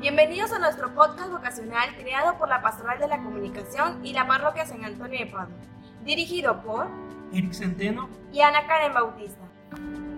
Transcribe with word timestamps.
Bienvenidos 0.00 0.50
a 0.52 0.58
nuestro 0.58 0.94
podcast 0.94 1.30
vocacional 1.30 1.94
creado 1.94 2.38
por 2.38 2.48
la 2.48 2.62
Pastoral 2.62 2.98
de 2.98 3.06
la 3.06 3.18
Comunicación 3.18 4.02
y 4.02 4.14
la 4.14 4.26
Parroquia 4.26 4.64
San 4.64 4.82
Antonio 4.82 5.18
de 5.18 5.26
Padua, 5.26 5.54
dirigido 6.02 6.62
por 6.62 6.86
Eric 7.34 7.52
Centeno 7.52 8.08
y 8.32 8.40
Ana 8.40 8.66
Karen 8.66 8.94
Bautista. 8.94 9.42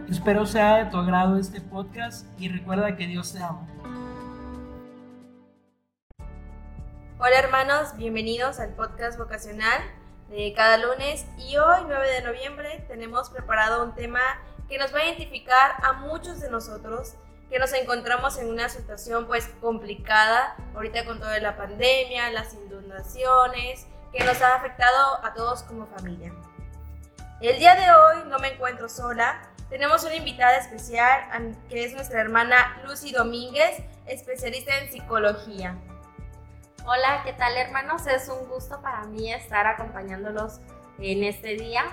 Espero 0.08 0.46
sea 0.46 0.76
de 0.76 0.84
tu 0.84 0.98
agrado 0.98 1.36
este 1.36 1.60
podcast 1.60 2.28
y 2.40 2.48
recuerda 2.48 2.94
que 2.94 3.08
Dios 3.08 3.32
te 3.32 3.42
ama. 3.42 3.66
Hola 7.18 7.40
hermanos, 7.40 7.96
bienvenidos 7.96 8.60
al 8.60 8.74
podcast 8.74 9.18
vocacional 9.18 9.82
de 10.28 10.52
cada 10.54 10.76
lunes 10.76 11.26
y 11.36 11.56
hoy 11.56 11.80
9 11.88 12.08
de 12.08 12.22
noviembre 12.22 12.84
tenemos 12.86 13.30
preparado 13.30 13.84
un 13.84 13.96
tema 13.96 14.20
que 14.68 14.78
nos 14.78 14.94
va 14.94 15.00
a 15.00 15.06
identificar 15.06 15.72
a 15.82 15.94
muchos 15.94 16.40
de 16.40 16.48
nosotros 16.50 17.16
que 17.52 17.58
nos 17.58 17.74
encontramos 17.74 18.38
en 18.38 18.48
una 18.48 18.70
situación 18.70 19.26
pues 19.26 19.46
complicada 19.60 20.56
ahorita 20.74 21.04
con 21.04 21.20
toda 21.20 21.38
la 21.38 21.54
pandemia, 21.54 22.30
las 22.30 22.54
inundaciones, 22.54 23.86
que 24.10 24.24
nos 24.24 24.40
ha 24.40 24.54
afectado 24.54 25.22
a 25.22 25.34
todos 25.34 25.62
como 25.64 25.86
familia. 25.86 26.32
El 27.42 27.58
día 27.58 27.74
de 27.74 27.90
hoy 27.90 28.30
no 28.30 28.38
me 28.38 28.54
encuentro 28.54 28.88
sola, 28.88 29.42
tenemos 29.68 30.02
una 30.02 30.14
invitada 30.14 30.56
especial 30.56 31.54
que 31.68 31.84
es 31.84 31.92
nuestra 31.92 32.22
hermana 32.22 32.80
Lucy 32.86 33.12
Domínguez, 33.12 33.82
especialista 34.06 34.78
en 34.78 34.90
psicología. 34.90 35.76
Hola, 36.86 37.20
¿qué 37.22 37.34
tal 37.34 37.54
hermanos? 37.54 38.06
Es 38.06 38.30
un 38.30 38.48
gusto 38.48 38.80
para 38.80 39.04
mí 39.04 39.30
estar 39.30 39.66
acompañándolos 39.66 40.60
en 40.98 41.22
este 41.22 41.48
día. 41.56 41.84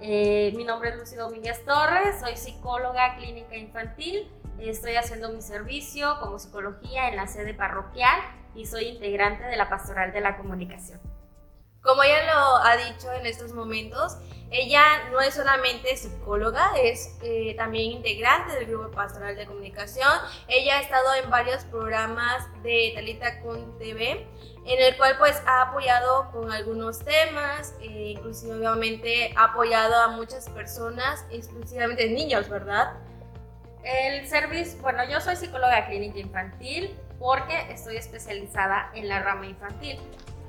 Eh, 0.00 0.52
mi 0.56 0.64
nombre 0.64 0.90
es 0.90 0.96
Lucy 0.96 1.14
Domínguez 1.14 1.64
Torres, 1.64 2.18
soy 2.18 2.36
psicóloga 2.36 3.14
clínica 3.16 3.56
infantil 3.56 4.28
Estoy 4.60 4.96
haciendo 4.96 5.30
mi 5.30 5.40
servicio 5.40 6.18
como 6.20 6.38
psicología 6.38 7.08
en 7.08 7.16
la 7.16 7.26
sede 7.28 7.54
parroquial 7.54 8.20
y 8.54 8.66
soy 8.66 8.86
integrante 8.86 9.44
de 9.44 9.56
la 9.56 9.68
Pastoral 9.68 10.12
de 10.12 10.20
la 10.20 10.36
Comunicación. 10.36 11.00
Como 11.80 12.02
ella 12.02 12.34
lo 12.34 12.56
ha 12.56 12.76
dicho 12.76 13.10
en 13.12 13.24
estos 13.24 13.52
momentos, 13.52 14.18
ella 14.50 15.10
no 15.12 15.20
es 15.20 15.34
solamente 15.34 15.96
psicóloga, 15.96 16.72
es 16.82 17.16
eh, 17.22 17.54
también 17.56 17.92
integrante 17.92 18.54
del 18.54 18.66
grupo 18.66 18.90
pastoral 18.90 19.36
de 19.36 19.46
comunicación. 19.46 20.10
Ella 20.48 20.78
ha 20.78 20.80
estado 20.80 21.14
en 21.22 21.30
varios 21.30 21.62
programas 21.64 22.46
de 22.62 22.92
Talita 22.94 23.40
con 23.40 23.78
TV, 23.78 24.26
en 24.66 24.82
el 24.82 24.96
cual 24.96 25.16
pues 25.18 25.40
ha 25.46 25.62
apoyado 25.62 26.30
con 26.32 26.50
algunos 26.50 26.98
temas, 26.98 27.74
eh, 27.80 28.14
inclusive 28.16 28.54
obviamente 28.54 29.32
ha 29.36 29.44
apoyado 29.44 29.94
a 29.94 30.08
muchas 30.08 30.48
personas, 30.50 31.24
exclusivamente 31.30 32.08
niños, 32.10 32.48
¿verdad? 32.48 32.94
El 33.82 34.26
servicio, 34.28 34.80
bueno, 34.82 35.04
yo 35.08 35.20
soy 35.20 35.36
psicóloga 35.36 35.86
clínica 35.86 36.18
infantil 36.18 36.94
porque 37.18 37.72
estoy 37.72 37.96
especializada 37.96 38.90
en 38.94 39.08
la 39.08 39.20
rama 39.22 39.46
infantil, 39.46 39.98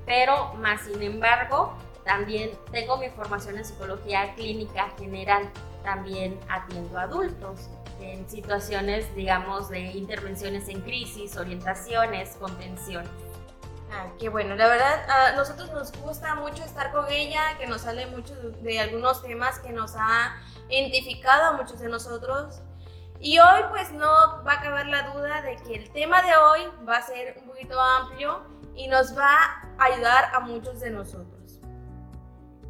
pero 0.05 0.53
más 0.55 0.81
sin 0.81 1.01
embargo, 1.01 1.73
también 2.03 2.51
tengo 2.71 2.97
mi 2.97 3.09
formación 3.09 3.57
en 3.57 3.65
psicología 3.65 4.33
clínica 4.35 4.89
general, 4.97 5.49
también 5.83 6.39
atiendo 6.49 6.97
adultos 6.97 7.69
en 8.01 8.27
situaciones, 8.29 9.13
digamos, 9.15 9.69
de 9.69 9.79
intervenciones 9.79 10.67
en 10.69 10.81
crisis, 10.81 11.37
orientaciones, 11.37 12.35
contenciones. 12.39 13.09
Ah, 13.91 14.07
qué 14.19 14.29
bueno, 14.29 14.55
la 14.55 14.67
verdad, 14.67 15.09
a 15.09 15.35
nosotros 15.35 15.71
nos 15.71 15.91
gusta 16.01 16.35
mucho 16.35 16.63
estar 16.63 16.91
con 16.91 17.05
ella, 17.09 17.57
que 17.57 17.67
nos 17.67 17.81
sale 17.81 18.05
mucho 18.07 18.35
de 18.35 18.79
algunos 18.79 19.21
temas 19.23 19.59
que 19.59 19.71
nos 19.71 19.95
ha 19.95 20.35
identificado 20.69 21.45
a 21.45 21.51
muchos 21.53 21.79
de 21.79 21.89
nosotros 21.89 22.61
y 23.21 23.37
hoy 23.37 23.61
pues 23.69 23.91
no 23.91 24.43
va 24.45 24.53
a 24.53 24.61
caber 24.61 24.87
la 24.87 25.11
duda 25.11 25.41
de 25.41 25.57
que 25.57 25.75
el 25.75 25.91
tema 25.91 26.21
de 26.21 26.35
hoy 26.35 26.61
va 26.87 26.97
a 26.97 27.01
ser 27.01 27.37
un 27.41 27.47
poquito 27.47 27.79
amplio 27.79 28.43
y 28.75 28.87
nos 28.87 29.17
va 29.17 29.35
a 29.77 29.83
ayudar 29.83 30.31
a 30.33 30.39
muchos 30.39 30.79
de 30.79 30.89
nosotros. 30.89 31.59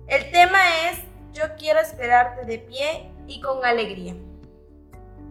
El 0.07 0.31
tema 0.31 0.57
es 0.89 1.03
Yo 1.33 1.43
quiero 1.57 1.79
esperarte 1.79 2.45
de 2.45 2.57
pie 2.57 3.11
y 3.27 3.39
con 3.41 3.63
alegría. 3.63 4.15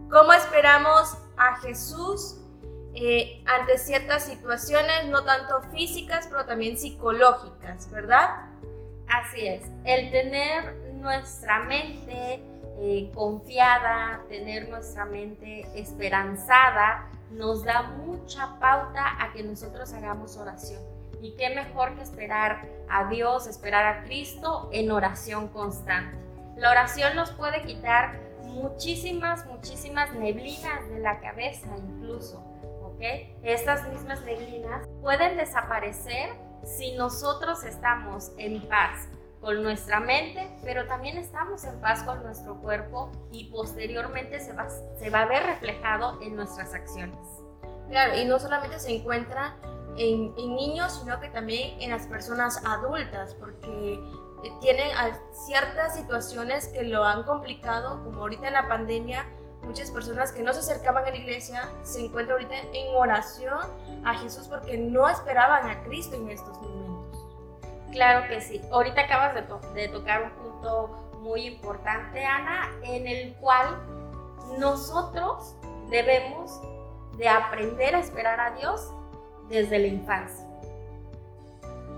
¿Cómo 0.09 0.31
esperamos 0.31 1.17
a 1.35 1.57
Jesús 1.57 2.37
eh, 2.95 3.43
ante 3.45 3.77
ciertas 3.77 4.23
situaciones, 4.23 5.07
no 5.07 5.23
tanto 5.25 5.61
físicas, 5.71 6.27
pero 6.27 6.45
también 6.45 6.77
psicológicas, 6.77 7.91
verdad? 7.91 8.47
Así 9.09 9.45
es, 9.45 9.63
el 9.83 10.11
tener 10.11 10.75
nuestra 10.93 11.59
mente 11.59 12.41
eh, 12.81 13.11
confiada, 13.13 14.21
tener 14.29 14.69
nuestra 14.69 15.05
mente 15.05 15.67
esperanzada, 15.75 17.09
nos 17.29 17.63
da 17.63 17.81
mucha 17.83 18.57
pauta 18.59 19.21
a 19.21 19.33
que 19.33 19.43
nosotros 19.43 19.91
hagamos 19.93 20.37
oración. 20.37 20.81
Y 21.21 21.35
qué 21.35 21.49
mejor 21.49 21.95
que 21.95 22.03
esperar 22.03 22.65
a 22.89 23.09
Dios, 23.09 23.47
esperar 23.47 23.85
a 23.85 24.03
Cristo 24.03 24.69
en 24.71 24.91
oración 24.91 25.49
constante. 25.49 26.17
La 26.55 26.71
oración 26.71 27.15
nos 27.15 27.31
puede 27.31 27.63
quitar 27.63 28.17
muchísimas, 28.43 29.45
muchísimas 29.45 30.13
neblinas 30.13 30.89
de 30.89 30.99
la 30.99 31.19
cabeza 31.19 31.67
incluso. 31.77 32.37
¿ok? 32.81 33.01
Estas 33.43 33.87
mismas 33.89 34.21
neblinas 34.23 34.87
pueden 35.01 35.37
desaparecer 35.37 36.29
si 36.63 36.93
nosotros 36.93 37.63
estamos 37.63 38.31
en 38.37 38.61
paz, 38.67 39.07
con 39.41 39.63
nuestra 39.63 39.99
mente, 39.99 40.49
pero 40.63 40.85
también 40.87 41.17
estamos 41.17 41.63
en 41.63 41.79
paz 41.79 42.03
con 42.03 42.23
nuestro 42.23 42.55
cuerpo 42.55 43.11
y 43.31 43.45
posteriormente 43.45 44.39
se 44.39 44.53
va, 44.53 44.67
se 44.69 45.09
va 45.09 45.21
a 45.21 45.25
ver 45.25 45.43
reflejado 45.43 46.21
en 46.21 46.35
nuestras 46.35 46.73
acciones. 46.73 47.17
Claro, 47.89 48.17
y 48.17 48.25
no 48.25 48.39
solamente 48.39 48.79
se 48.79 48.95
encuentra 48.95 49.55
en, 49.97 50.33
en 50.37 50.55
niños, 50.55 50.99
sino 50.99 51.19
que 51.19 51.29
también 51.29 51.81
en 51.81 51.89
las 51.91 52.05
personas 52.07 52.63
adultas, 52.65 53.33
porque 53.35 53.99
tienen 54.61 54.89
ciertas 55.31 55.95
situaciones 55.95 56.67
que 56.67 56.83
lo 56.83 57.03
han 57.03 57.23
complicado, 57.23 58.03
como 58.03 58.21
ahorita 58.21 58.47
en 58.47 58.53
la 58.53 58.67
pandemia, 58.67 59.25
muchas 59.63 59.91
personas 59.91 60.31
que 60.31 60.41
no 60.41 60.53
se 60.53 60.59
acercaban 60.59 61.05
a 61.05 61.09
la 61.09 61.17
iglesia 61.17 61.69
se 61.83 62.05
encuentran 62.05 62.39
ahorita 62.39 62.55
en 62.73 62.95
oración 62.95 63.59
a 64.05 64.15
Jesús 64.15 64.47
porque 64.47 64.77
no 64.77 65.07
esperaban 65.09 65.69
a 65.69 65.83
Cristo 65.83 66.15
en 66.15 66.29
estos 66.29 66.57
momentos. 66.61 66.88
Claro 67.91 68.27
que 68.27 68.41
sí. 68.41 68.61
Ahorita 68.71 69.01
acabas 69.01 69.35
de, 69.73 69.87
tocar 69.87 70.23
un 70.23 70.31
punto 70.31 70.87
muy 71.21 71.45
importante, 71.47 72.23
Ana, 72.23 72.69
en 72.83 73.07
el 73.07 73.33
cual 73.35 73.67
nosotros 74.57 75.55
debemos 75.89 76.61
de 77.17 77.27
aprender 77.27 77.95
a 77.95 77.99
esperar 77.99 78.39
a 78.39 78.51
Dios 78.51 78.91
desde 79.49 79.79
la 79.79 79.87
infancia. 79.87 80.45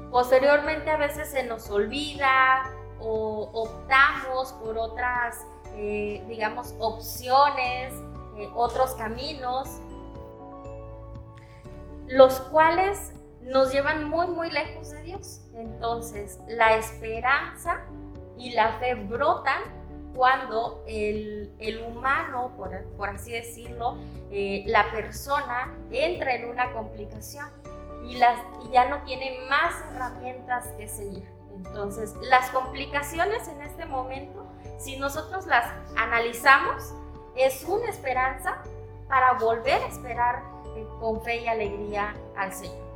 Posteriormente 0.09 0.90
a 0.90 0.97
veces 0.97 1.29
se 1.29 1.44
nos 1.44 1.69
olvida 1.69 2.63
o 3.00 3.50
optamos 3.53 4.53
por 4.53 4.78
otras, 4.78 5.46
eh, 5.75 6.23
digamos, 6.28 6.75
opciones, 6.79 7.94
eh, 8.38 8.50
otros 8.56 8.94
caminos, 8.96 9.69
los 12.08 12.40
cuales 12.41 13.13
nos 13.44 13.72
llevan 13.72 14.09
muy, 14.09 14.28
muy 14.28 14.50
lejos 14.52 14.91
de 14.91 15.02
Dios. 15.03 15.41
Entonces, 15.56 16.40
la 16.47 16.75
esperanza 16.75 17.81
y 18.38 18.52
la 18.52 18.74
fe 18.79 18.96
brotan 18.96 19.62
cuando 20.16 20.84
el, 20.88 21.50
humano, 21.88 22.52
por, 22.57 23.09
así 23.09 23.31
decirlo, 23.31 23.97
eh, 24.29 24.63
la 24.68 24.91
persona 24.91 25.74
entra 25.91 26.35
en 26.35 26.50
una 26.50 26.72
complicación 26.74 27.47
y, 28.03 28.18
ya 28.72 28.90
no 28.90 29.03
tiene 29.03 29.40
más 29.50 29.73
herramientas 29.94 30.68
que 30.78 30.88
seguir. 30.88 31.28
Entonces, 31.56 32.16
las 32.22 32.50
complicaciones 32.50 33.47
en 33.47 33.62
este 33.62 33.85
momento, 33.85 34.46
si 34.78 34.97
nosotros 34.97 35.46
las 35.46 35.66
analizamos, 35.97 36.94
es 37.35 37.63
una 37.63 37.90
esperanza 37.90 38.58
para 39.08 39.34
volver 39.34 39.81
a 39.81 39.88
esperar 39.88 40.44
eh, 40.75 40.88
con 41.00 41.22
fe 41.22 41.41
y 41.41 41.47
alegría 41.47 42.13
al 42.35 42.53
Señor. 42.53 42.91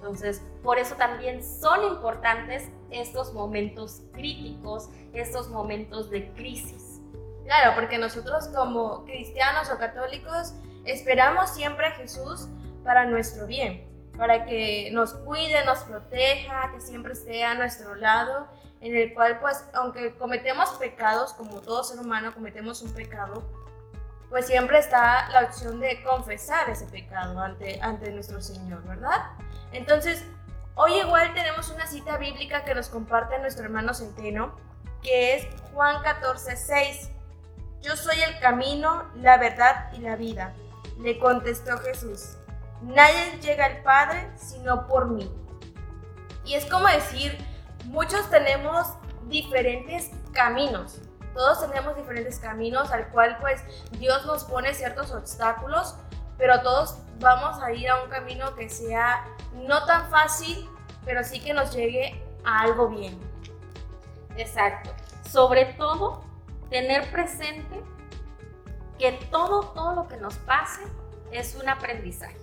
Entonces, 0.00 0.42
por 0.62 0.78
eso 0.78 0.94
también 0.94 1.44
son 1.44 1.84
importantes 1.84 2.70
estos 2.90 3.34
momentos 3.34 4.00
críticos, 4.12 4.88
estos 5.12 5.50
momentos 5.50 6.08
de 6.08 6.32
crisis. 6.32 7.02
Claro, 7.44 7.72
porque 7.74 7.98
nosotros 7.98 8.48
como 8.48 9.04
cristianos 9.04 9.70
o 9.70 9.76
católicos 9.78 10.54
esperamos 10.86 11.50
siempre 11.50 11.84
a 11.86 11.90
Jesús 11.90 12.48
para 12.82 13.04
nuestro 13.04 13.46
bien, 13.46 13.86
para 14.16 14.46
que 14.46 14.88
nos 14.92 15.12
cuide, 15.12 15.66
nos 15.66 15.80
proteja, 15.80 16.72
que 16.72 16.80
siempre 16.80 17.12
esté 17.12 17.44
a 17.44 17.54
nuestro 17.54 17.94
lado, 17.94 18.48
en 18.80 18.96
el 18.96 19.12
cual 19.12 19.38
pues 19.38 19.68
aunque 19.74 20.14
cometemos 20.16 20.70
pecados, 20.78 21.34
como 21.34 21.60
todo 21.60 21.84
ser 21.84 22.00
humano 22.00 22.32
cometemos 22.32 22.80
un 22.80 22.94
pecado, 22.94 23.42
pues 24.30 24.46
siempre 24.46 24.78
está 24.78 25.28
la 25.30 25.42
opción 25.42 25.80
de 25.80 26.02
confesar 26.04 26.70
ese 26.70 26.86
pecado 26.86 27.40
ante, 27.40 27.80
ante 27.82 28.12
nuestro 28.12 28.40
Señor, 28.40 28.82
¿verdad? 28.84 29.32
Entonces, 29.72 30.24
hoy 30.76 30.94
igual 30.94 31.34
tenemos 31.34 31.68
una 31.70 31.86
cita 31.86 32.16
bíblica 32.16 32.64
que 32.64 32.74
nos 32.74 32.88
comparte 32.88 33.40
nuestro 33.40 33.64
hermano 33.64 33.92
Centeno, 33.92 34.56
que 35.02 35.34
es 35.34 35.46
Juan 35.72 36.00
14, 36.02 36.56
6. 36.56 37.10
Yo 37.82 37.96
soy 37.96 38.20
el 38.22 38.38
camino, 38.38 39.10
la 39.16 39.36
verdad 39.36 39.92
y 39.94 39.98
la 39.98 40.14
vida, 40.14 40.54
le 41.00 41.18
contestó 41.18 41.78
Jesús. 41.78 42.36
nadie 42.82 43.38
llega 43.42 43.66
al 43.66 43.82
Padre 43.82 44.30
sino 44.36 44.86
por 44.86 45.08
mí. 45.08 45.30
Y 46.44 46.54
es 46.54 46.66
como 46.66 46.86
decir, 46.86 47.36
muchos 47.86 48.30
tenemos 48.30 48.86
diferentes 49.28 50.10
caminos. 50.32 51.00
Todos 51.34 51.60
tenemos 51.60 51.96
diferentes 51.96 52.38
caminos 52.38 52.90
al 52.90 53.08
cual 53.08 53.36
pues 53.40 53.62
Dios 53.92 54.24
nos 54.26 54.44
pone 54.44 54.74
ciertos 54.74 55.12
obstáculos, 55.12 55.94
pero 56.38 56.60
todos 56.62 56.96
vamos 57.20 57.62
a 57.62 57.72
ir 57.72 57.88
a 57.88 58.02
un 58.02 58.10
camino 58.10 58.54
que 58.54 58.68
sea 58.68 59.24
no 59.52 59.84
tan 59.84 60.10
fácil, 60.10 60.68
pero 61.04 61.22
sí 61.22 61.40
que 61.40 61.52
nos 61.52 61.72
llegue 61.72 62.22
a 62.44 62.62
algo 62.62 62.88
bien. 62.88 63.18
Exacto. 64.36 64.90
Sobre 65.28 65.66
todo, 65.74 66.24
tener 66.70 67.10
presente 67.10 67.82
que 68.98 69.12
todo, 69.30 69.70
todo 69.72 69.94
lo 69.94 70.08
que 70.08 70.16
nos 70.16 70.34
pase 70.36 70.82
es 71.32 71.54
un 71.54 71.68
aprendizaje. 71.68 72.36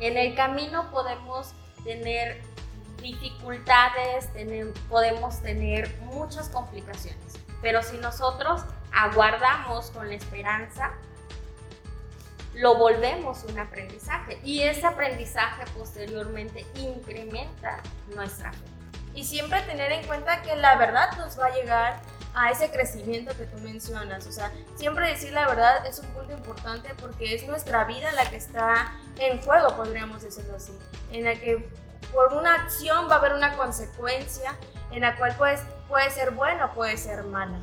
En 0.00 0.16
el 0.16 0.34
camino 0.34 0.90
podemos 0.90 1.54
tener 1.84 2.42
dificultades, 3.00 4.30
podemos 4.88 5.40
tener 5.40 5.92
muchas 6.02 6.48
complicaciones, 6.48 7.34
pero 7.62 7.82
si 7.82 7.96
nosotros 7.98 8.62
aguardamos 8.92 9.90
con 9.92 10.08
la 10.08 10.14
esperanza, 10.14 10.92
lo 12.54 12.76
volvemos 12.76 13.44
un 13.44 13.58
aprendizaje 13.58 14.38
y 14.44 14.62
ese 14.62 14.86
aprendizaje 14.86 15.64
posteriormente 15.76 16.66
incrementa 16.74 17.80
nuestra 18.14 18.52
fe. 18.52 18.58
Y 19.14 19.24
siempre 19.24 19.62
tener 19.62 19.92
en 19.92 20.06
cuenta 20.06 20.42
que 20.42 20.56
la 20.56 20.76
verdad 20.76 21.16
nos 21.16 21.38
va 21.38 21.46
a 21.46 21.54
llegar 21.54 22.00
a 22.34 22.50
ese 22.50 22.70
crecimiento 22.70 23.36
que 23.36 23.44
tú 23.44 23.58
mencionas. 23.58 24.26
O 24.26 24.32
sea, 24.32 24.50
siempre 24.74 25.08
decir 25.08 25.32
la 25.32 25.46
verdad 25.46 25.86
es 25.86 25.98
un 25.98 26.06
punto 26.08 26.32
importante 26.32 26.94
porque 27.00 27.34
es 27.34 27.46
nuestra 27.46 27.84
vida 27.84 28.10
la 28.12 28.28
que 28.28 28.36
está 28.36 28.92
en 29.18 29.40
juego, 29.42 29.76
podríamos 29.76 30.22
decirlo 30.22 30.56
así. 30.56 30.72
En 31.10 31.24
la 31.24 31.34
que 31.34 31.68
por 32.12 32.32
una 32.34 32.54
acción 32.54 33.08
va 33.08 33.16
a 33.16 33.18
haber 33.18 33.34
una 33.34 33.56
consecuencia 33.56 34.54
en 34.90 35.00
la 35.00 35.16
cual 35.16 35.34
pues, 35.38 35.60
puede 35.92 36.10
ser 36.10 36.30
buena 36.30 36.72
puede 36.72 36.96
ser 36.96 37.22
mala. 37.24 37.60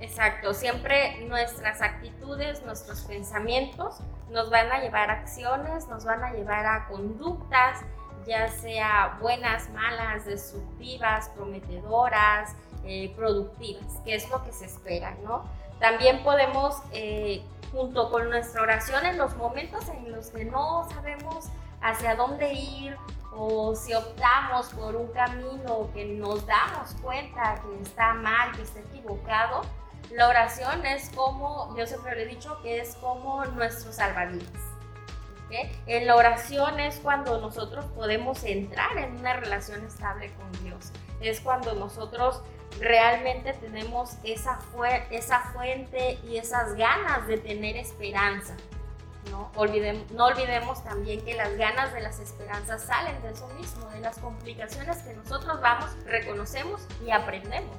Exacto, 0.00 0.54
siempre 0.54 1.20
nuestras 1.28 1.82
actitudes, 1.82 2.62
nuestros 2.64 3.02
pensamientos 3.02 3.98
nos 4.30 4.48
van 4.48 4.72
a 4.72 4.80
llevar 4.80 5.10
a 5.10 5.20
acciones, 5.20 5.86
nos 5.86 6.06
van 6.06 6.24
a 6.24 6.32
llevar 6.32 6.64
a 6.64 6.88
conductas, 6.88 7.80
ya 8.26 8.48
sea 8.48 9.18
buenas, 9.20 9.68
malas, 9.68 10.24
destructivas, 10.24 11.28
prometedoras, 11.36 12.54
eh, 12.86 13.12
productivas, 13.16 14.00
que 14.02 14.14
es 14.14 14.30
lo 14.30 14.42
que 14.44 14.52
se 14.52 14.64
espera, 14.64 15.14
¿no? 15.22 15.44
También 15.78 16.22
podemos, 16.24 16.76
eh, 16.92 17.44
junto 17.70 18.10
con 18.10 18.30
nuestra 18.30 18.62
oración, 18.62 19.04
en 19.04 19.18
los 19.18 19.36
momentos 19.36 19.86
en 19.90 20.10
los 20.10 20.30
que 20.30 20.46
no 20.46 20.88
sabemos 20.88 21.50
hacia 21.82 22.14
dónde 22.14 22.52
ir 22.52 22.96
o 23.34 23.74
si 23.74 23.94
optamos 23.94 24.68
por 24.68 24.94
un 24.94 25.08
camino 25.08 25.90
que 25.94 26.04
nos 26.04 26.46
damos 26.46 26.94
cuenta 27.02 27.60
que 27.62 27.82
está 27.82 28.14
mal, 28.14 28.52
que 28.52 28.62
está 28.62 28.80
equivocado, 28.80 29.62
la 30.10 30.28
oración 30.28 30.84
es 30.84 31.08
como, 31.14 31.74
yo 31.76 31.86
siempre 31.86 32.14
le 32.14 32.22
he 32.24 32.26
dicho, 32.26 32.60
que 32.62 32.80
es 32.80 32.96
como 32.96 33.44
nuestro 33.46 33.92
salvavidas. 33.92 34.72
En 35.86 36.06
la 36.06 36.16
oración 36.16 36.80
es 36.80 36.98
cuando 37.00 37.38
nosotros 37.40 37.84
podemos 37.94 38.42
entrar 38.44 38.96
en 38.96 39.16
una 39.16 39.34
relación 39.34 39.84
estable 39.84 40.32
con 40.34 40.64
Dios. 40.64 40.92
Es 41.20 41.40
cuando 41.40 41.74
nosotros 41.74 42.42
realmente 42.80 43.52
tenemos 43.54 44.16
esa, 44.24 44.58
esa 45.10 45.40
fuente 45.52 46.18
y 46.26 46.38
esas 46.38 46.74
ganas 46.74 47.26
de 47.26 47.36
tener 47.36 47.76
esperanza. 47.76 48.56
¿No? 49.30 49.50
Olvidemos, 49.54 50.10
no 50.12 50.26
olvidemos 50.26 50.82
también 50.84 51.24
que 51.24 51.34
las 51.34 51.56
ganas 51.56 51.92
de 51.92 52.00
las 52.00 52.18
esperanzas 52.18 52.82
salen 52.82 53.20
de 53.22 53.30
eso 53.30 53.46
mismo, 53.48 53.86
de 53.90 54.00
las 54.00 54.18
complicaciones 54.18 54.98
que 54.98 55.14
nosotros 55.14 55.60
vamos, 55.60 55.90
reconocemos 56.04 56.82
y 57.04 57.10
aprendemos. 57.10 57.76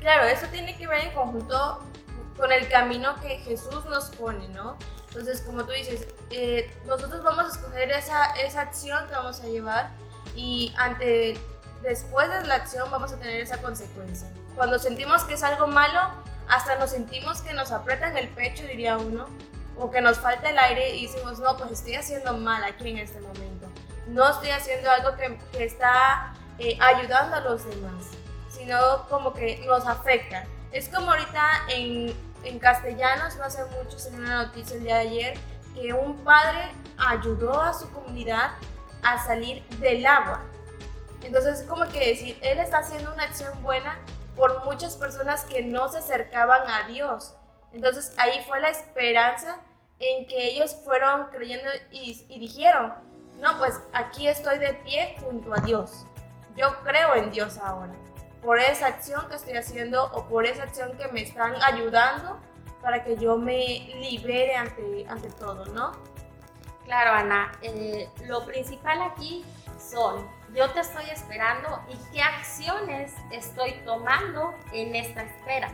Claro, 0.00 0.26
eso 0.26 0.46
tiene 0.48 0.76
que 0.76 0.86
ver 0.86 1.06
en 1.06 1.14
conjunto 1.14 1.80
con 2.36 2.52
el 2.52 2.68
camino 2.68 3.20
que 3.20 3.38
Jesús 3.38 3.84
nos 3.86 4.06
pone, 4.10 4.48
¿no? 4.48 4.76
Entonces, 5.08 5.40
como 5.40 5.64
tú 5.64 5.72
dices, 5.72 6.06
eh, 6.30 6.70
nosotros 6.86 7.22
vamos 7.24 7.46
a 7.46 7.48
escoger 7.48 7.90
esa, 7.90 8.26
esa 8.34 8.60
acción 8.60 9.06
que 9.08 9.14
vamos 9.14 9.40
a 9.40 9.46
llevar 9.46 9.90
y 10.36 10.72
ante, 10.76 11.38
después 11.82 12.28
de 12.28 12.46
la 12.46 12.56
acción 12.56 12.90
vamos 12.90 13.12
a 13.12 13.18
tener 13.18 13.40
esa 13.40 13.58
consecuencia. 13.60 14.28
Cuando 14.54 14.78
sentimos 14.78 15.24
que 15.24 15.34
es 15.34 15.42
algo 15.42 15.66
malo, 15.66 15.98
hasta 16.48 16.76
nos 16.76 16.90
sentimos 16.90 17.40
que 17.42 17.52
nos 17.54 17.72
aprietan 17.72 18.16
el 18.16 18.28
pecho, 18.28 18.64
diría 18.64 18.98
uno, 18.98 19.26
o 19.78 19.90
que 19.90 20.00
nos 20.00 20.18
falta 20.18 20.50
el 20.50 20.58
aire 20.58 20.96
y 20.96 21.06
decimos, 21.06 21.38
no, 21.38 21.56
pues 21.56 21.70
estoy 21.72 21.94
haciendo 21.94 22.36
mal 22.36 22.62
aquí 22.64 22.90
en 22.90 22.98
este 22.98 23.20
momento. 23.20 23.66
No 24.08 24.28
estoy 24.30 24.50
haciendo 24.50 24.90
algo 24.90 25.16
que, 25.16 25.38
que 25.52 25.64
está 25.64 26.34
eh, 26.58 26.78
ayudando 26.80 27.36
a 27.36 27.40
los 27.40 27.64
demás, 27.64 28.06
sino 28.50 29.06
como 29.08 29.32
que 29.32 29.58
nos 29.66 29.86
afecta. 29.86 30.44
Es 30.72 30.88
como 30.88 31.10
ahorita 31.10 31.46
en, 31.68 32.14
en 32.44 32.58
castellanos, 32.58 33.36
no 33.36 33.44
hace 33.44 33.64
mucho, 33.66 33.98
se 33.98 34.10
una 34.10 34.44
noticia 34.44 34.76
el 34.76 34.84
día 34.84 34.96
de 34.96 35.00
ayer, 35.00 35.38
que 35.74 35.92
un 35.92 36.16
padre 36.24 36.72
ayudó 36.96 37.60
a 37.60 37.72
su 37.72 37.90
comunidad 37.92 38.52
a 39.02 39.24
salir 39.24 39.64
del 39.78 40.04
agua. 40.04 40.42
Entonces, 41.22 41.64
como 41.68 41.86
que 41.88 42.10
decir, 42.10 42.38
él 42.42 42.58
está 42.58 42.78
haciendo 42.78 43.12
una 43.12 43.24
acción 43.24 43.62
buena 43.62 43.98
por 44.34 44.64
muchas 44.64 44.96
personas 44.96 45.44
que 45.44 45.62
no 45.62 45.88
se 45.88 45.98
acercaban 45.98 46.68
a 46.68 46.88
Dios. 46.88 47.34
Entonces, 47.72 48.12
ahí 48.16 48.44
fue 48.48 48.60
la 48.60 48.70
esperanza 48.70 49.58
en 50.00 50.26
que 50.26 50.48
ellos 50.48 50.76
fueron 50.84 51.26
creyendo 51.26 51.68
y, 51.90 52.14
dijeron, 52.38 52.94
no, 53.40 53.58
pues 53.58 53.80
aquí 53.92 54.28
estoy 54.28 54.58
de 54.58 54.74
pie 54.74 55.16
junto 55.20 55.52
a 55.54 55.58
Dios. 55.58 56.06
Yo 56.56 56.76
creo 56.82 57.14
en 57.14 57.30
Dios 57.30 57.58
ahora 57.58 57.92
por 58.42 58.58
esa 58.58 58.86
acción 58.86 59.28
que 59.28 59.36
estoy 59.36 59.56
haciendo 59.56 60.04
o 60.12 60.26
por 60.28 60.46
esa 60.46 60.64
acción 60.64 60.96
que 60.96 61.08
me 61.08 61.22
están 61.22 61.54
ayudando 61.62 62.38
para 62.82 63.02
que 63.02 63.16
yo 63.16 63.36
me 63.36 63.92
libere 64.00 64.54
ante, 64.54 65.06
ante 65.08 65.28
todo, 65.30 65.66
¿no? 65.66 65.92
Claro, 66.84 67.12
Ana, 67.12 67.52
eh, 67.60 68.08
lo 68.26 68.44
principal 68.46 69.02
aquí 69.02 69.44
son, 69.78 70.26
yo 70.54 70.70
te 70.70 70.80
estoy 70.80 71.04
esperando 71.10 71.82
y 71.88 71.96
qué 72.12 72.22
acciones 72.22 73.12
estoy 73.30 73.72
tomando 73.84 74.54
en 74.72 74.94
esta 74.94 75.22
espera. 75.22 75.70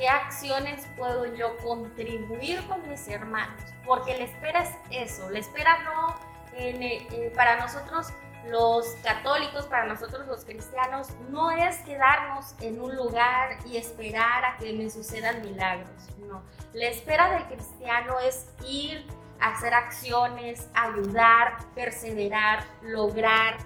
¿Qué 0.00 0.08
acciones 0.08 0.86
puedo 0.96 1.26
yo 1.36 1.58
contribuir 1.58 2.66
con 2.66 2.88
mis 2.88 3.06
hermanos? 3.06 3.60
Porque 3.84 4.16
la 4.16 4.24
espera 4.24 4.62
es 4.62 4.74
eso, 4.90 5.28
la 5.28 5.40
espera 5.40 5.76
no, 5.84 6.16
eh, 6.54 7.30
para 7.36 7.60
nosotros 7.60 8.06
los 8.48 8.86
católicos, 9.04 9.66
para 9.66 9.84
nosotros 9.84 10.26
los 10.26 10.46
cristianos, 10.46 11.08
no 11.28 11.50
es 11.50 11.76
quedarnos 11.80 12.54
en 12.62 12.80
un 12.80 12.96
lugar 12.96 13.58
y 13.66 13.76
esperar 13.76 14.42
a 14.46 14.56
que 14.56 14.72
me 14.72 14.88
sucedan 14.88 15.42
milagros, 15.42 15.90
no. 16.26 16.42
La 16.72 16.86
espera 16.86 17.32
del 17.32 17.44
cristiano 17.44 18.18
es 18.20 18.46
ir 18.66 19.04
hacer 19.40 19.74
acciones, 19.74 20.68
ayudar, 20.74 21.58
perseverar, 21.74 22.64
lograr, 22.82 23.56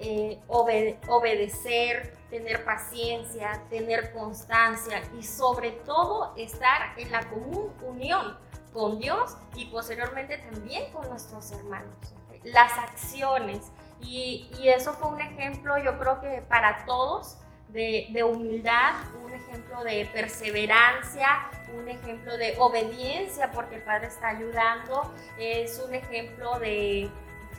eh, 0.00 0.40
obedecer, 0.48 2.16
tener 2.30 2.64
paciencia, 2.64 3.62
tener 3.70 4.12
constancia 4.12 5.02
y 5.18 5.22
sobre 5.22 5.70
todo 5.70 6.34
estar 6.36 6.98
en 6.98 7.12
la 7.12 7.28
común 7.28 7.72
unión 7.82 8.36
con 8.72 8.98
Dios 8.98 9.36
y 9.54 9.66
posteriormente 9.66 10.38
también 10.38 10.92
con 10.92 11.08
nuestros 11.08 11.52
hermanos. 11.52 11.94
Las 12.42 12.76
acciones, 12.76 13.70
y, 14.00 14.50
eso 14.64 14.92
fue 14.94 15.08
un 15.08 15.20
ejemplo, 15.20 15.78
yo 15.78 15.98
creo 15.98 16.20
que 16.20 16.42
para 16.42 16.84
todos, 16.84 17.38
de, 17.68 18.22
humildad, 18.22 18.94
un 19.24 19.32
ejemplo 19.32 19.82
de 19.82 20.06
perseverancia, 20.12 21.48
un 21.76 21.88
ejemplo 21.88 22.36
de 22.36 22.54
obediencia 22.58 23.50
porque 23.50 23.76
el 23.76 23.82
Padre 23.82 24.08
está 24.08 24.28
ayudando, 24.28 25.12
es 25.38 25.82
un 25.84 25.94
ejemplo 25.94 26.58
de 26.60 27.10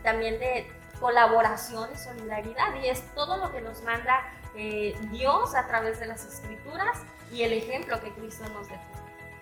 también 0.04 0.40
de 0.40 0.68
colaboración 1.00 1.90
y 1.94 1.98
solidaridad 1.98 2.76
y 2.82 2.88
es 2.88 3.02
todo 3.14 3.38
lo 3.38 3.52
que 3.52 3.62
nos 3.62 3.82
manda 3.84 4.24
eh, 4.56 4.96
Dios 5.12 5.54
a 5.56 5.68
través 5.68 6.00
de 6.00 6.06
las 6.06 6.26
escrituras 6.26 7.00
y 7.32 7.44
el 7.44 7.54
ejemplo 7.54 8.00
que 8.00 8.12
Cristo 8.14 8.46
nos 8.54 8.68
dejó. 8.68 8.84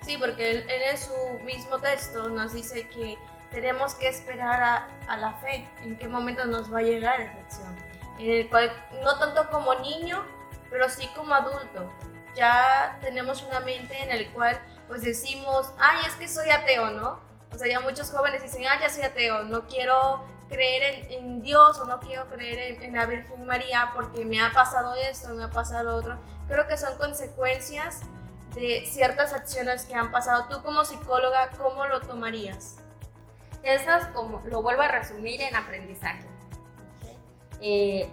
Sí, 0.02 0.18
porque 0.18 0.52
él, 0.52 0.66
en 0.70 0.98
su 0.98 1.14
mismo 1.46 1.80
texto 1.80 2.30
nos 2.30 2.54
dice 2.54 2.88
que 2.90 3.18
tenemos 3.52 3.96
que 3.96 4.08
esperar 4.08 4.88
a, 5.08 5.18
la 5.18 5.34
fe, 5.34 5.70
en 5.84 5.98
qué 5.98 6.08
momento 6.08 6.46
nos 6.46 6.74
va 6.74 6.80
a 6.80 6.82
llegar 6.82 7.22
esa 7.22 7.40
acción. 7.40 7.76
En 8.20 8.32
el 8.32 8.50
cual, 8.50 8.72
no 9.04 9.18
tanto 9.18 9.50
como 9.50 9.76
niño, 9.76 10.26
pero 10.70 10.90
sí 10.90 11.08
como 11.16 11.34
adulto. 11.36 11.92
Ya 12.36 12.98
tenemos 13.02 13.44
una 13.44 13.60
mente 13.60 14.02
en 14.02 14.10
el 14.10 14.32
cual 14.32 14.60
pues 14.88 15.04
decimos, 15.04 15.72
ay, 15.78 16.00
es 16.08 16.16
que 16.16 16.28
soy 16.28 16.50
ateo, 16.50 16.90
¿no? 16.92 17.20
O 17.52 17.58
sea, 17.58 17.68
ya 17.68 17.80
muchos 17.80 18.12
jóvenes 18.12 18.42
dicen, 18.42 18.64
ay, 18.68 18.80
ya 18.82 18.90
soy 18.90 19.04
ateo, 19.04 19.44
no 19.44 19.68
quiero 19.68 20.26
creer 20.54 21.08
en, 21.12 21.42
Dios 21.42 21.80
o 21.80 21.86
no 21.86 22.00
quiero 22.00 22.28
creer 22.28 22.76
en, 22.76 22.84
en, 22.84 22.94
la 22.94 23.06
Virgen 23.06 23.46
María 23.46 23.92
porque 23.94 24.24
me 24.26 24.42
ha 24.42 24.52
pasado 24.52 24.96
esto, 24.96 25.34
me 25.34 25.44
ha 25.44 25.50
pasado 25.50 25.96
otro. 25.96 26.18
Creo 26.48 26.68
que 26.68 26.78
son 26.78 26.98
consecuencias 26.98 28.02
de 28.56 28.86
ciertas 28.86 29.34
acciones 29.34 29.86
que 29.86 29.96
han 29.96 30.12
pasado. 30.12 30.46
Tú 30.50 30.62
como 30.62 30.86
psicóloga, 30.86 31.50
¿cómo 31.58 31.86
lo 31.86 32.02
tomarías? 32.02 32.78
esas 33.64 34.08
como 34.08 34.42
lo 34.46 34.62
vuelvo 34.62 34.82
a 34.82 34.90
resumir 34.90 35.42
en 35.42 35.56
aprendizaje. 35.56 36.26
Eh, 37.62 38.10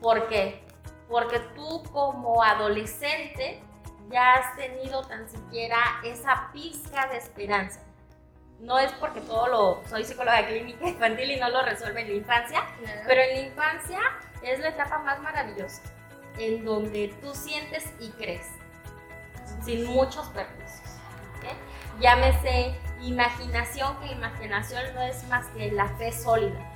¿Por 0.00 0.26
qué? 0.28 0.64
Porque 1.08 1.38
tú 1.54 1.82
como 1.92 2.42
adolescente 2.42 3.62
ya 4.10 4.34
has 4.34 4.56
tenido 4.56 5.02
tan 5.02 5.28
siquiera 5.28 5.76
esa 6.02 6.50
pizca 6.52 7.06
de 7.08 7.18
esperanza. 7.18 7.80
No 8.60 8.78
es 8.78 8.90
porque 8.92 9.20
todo 9.20 9.48
lo, 9.48 9.82
soy 9.88 10.04
psicóloga 10.04 10.46
clínica 10.46 10.88
infantil 10.88 11.30
y 11.30 11.36
no 11.38 11.48
lo 11.50 11.62
resuelve 11.62 12.02
en 12.02 12.08
la 12.08 12.14
infancia, 12.14 12.66
pero 13.06 13.20
en 13.20 13.36
la 13.36 13.46
infancia 13.48 14.00
es 14.42 14.60
la 14.60 14.68
etapa 14.68 14.98
más 14.98 15.20
maravillosa, 15.20 15.82
en 16.38 16.64
donde 16.64 17.14
tú 17.20 17.34
sientes 17.34 17.84
y 18.00 18.10
crees, 18.10 18.46
sin 19.62 19.84
muchos 19.84 20.26
perjuicios. 20.28 20.80
Llámese 22.00 22.74
imaginación, 23.02 23.98
que 24.00 24.12
imaginación 24.12 24.82
no 24.94 25.02
es 25.02 25.26
más 25.28 25.46
que 25.48 25.70
la 25.72 25.88
fe 25.96 26.12
sólida. 26.12 26.72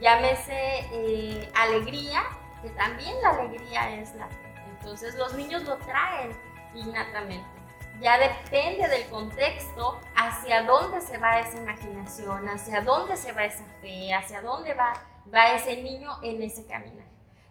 Llámese 0.00 0.86
eh, 0.92 1.50
alegría, 1.54 2.22
que 2.62 2.70
también 2.70 3.14
la 3.22 3.30
alegría 3.30 4.00
es 4.00 4.14
la 4.14 4.26
fe. 4.28 4.54
Entonces 4.78 5.14
los 5.14 5.34
niños 5.34 5.62
lo 5.64 5.76
traen 5.78 6.32
innatamente. 6.74 7.61
Ya 8.02 8.18
depende 8.18 8.88
del 8.88 9.08
contexto 9.10 10.00
hacia 10.16 10.64
dónde 10.64 11.00
se 11.00 11.18
va 11.18 11.38
esa 11.38 11.58
imaginación, 11.58 12.48
hacia 12.48 12.80
dónde 12.80 13.16
se 13.16 13.30
va 13.30 13.44
esa 13.44 13.64
fe, 13.80 14.12
hacia 14.12 14.42
dónde 14.42 14.74
va, 14.74 14.92
va 15.32 15.54
ese 15.54 15.80
niño 15.80 16.10
en 16.24 16.42
ese 16.42 16.66
camino. 16.66 17.04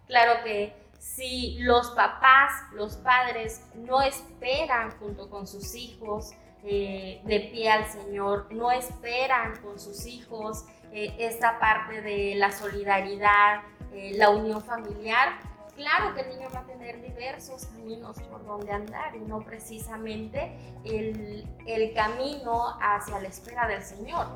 Claro 0.08 0.44
que 0.44 0.76
si 1.00 1.58
los 1.60 1.92
papás, 1.92 2.52
los 2.74 2.98
padres 2.98 3.66
no 3.76 4.02
esperan 4.02 4.92
junto 5.00 5.30
con 5.30 5.48
sus 5.48 5.74
hijos 5.74 6.34
eh, 6.66 7.22
de 7.24 7.40
pie 7.40 7.72
al 7.72 7.86
Señor, 7.90 8.48
no 8.52 8.72
esperan 8.72 9.56
con 9.62 9.80
sus 9.80 10.06
hijos 10.06 10.66
eh, 10.92 11.16
esta 11.18 11.60
parte 11.60 12.02
de 12.02 12.36
la 12.36 12.52
solidaridad, 12.52 13.62
eh, 13.94 14.12
la 14.16 14.30
unión 14.30 14.62
familiar, 14.62 15.40
claro 15.82 16.14
que 16.14 16.22
el 16.22 16.30
niño 16.30 16.48
va 16.54 16.60
a 16.60 16.66
tener 16.66 17.02
diversos 17.02 17.66
caminos 17.66 18.20
por 18.30 18.46
donde 18.46 18.72
andar 18.72 19.16
y 19.16 19.20
no 19.20 19.40
precisamente 19.42 20.56
el, 20.84 21.94
camino 21.96 22.78
hacia 22.80 23.20
la 23.20 23.28
espera 23.28 23.68
del 23.68 23.82
Señor. 23.82 24.28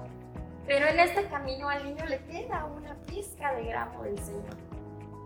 Pero 0.66 0.88
en 0.88 1.00
este 1.00 1.26
camino 1.28 1.70
al 1.70 1.86
niño 1.86 2.06
le 2.08 2.20
queda 2.26 2.66
una 2.66 2.96
pizca 3.06 3.54
de 3.54 3.66
gramo 3.66 4.04
del 4.04 4.18
Señor. 4.18 4.58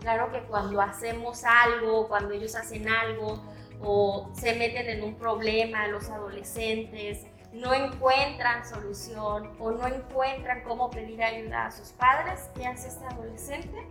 Claro 0.00 0.30
que 0.30 0.40
cuando 0.42 0.80
hacemos 0.80 1.42
algo, 1.44 2.06
cuando 2.08 2.34
ellos 2.34 2.54
hacen 2.54 2.88
algo 2.88 3.42
o 3.82 4.30
se 4.34 4.54
meten 4.54 4.88
en 4.90 5.02
un 5.02 5.14
problema, 5.14 5.86
los 5.88 6.10
adolescentes, 6.10 7.26
no 7.52 7.72
encuentran 7.72 8.66
solución 8.68 9.50
o 9.58 9.70
no 9.70 9.86
encuentran 9.86 10.62
cómo 10.62 10.90
pedir 10.90 11.22
ayuda 11.22 11.66
a 11.66 11.70
sus 11.70 11.88
padres, 11.88 12.48
¿qué 12.54 12.66
hace 12.66 12.88
este 12.88 13.04
adolescente? 13.06 13.86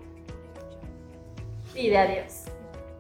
Pide 1.74 1.98
a 1.98 2.06
Dios, 2.06 2.44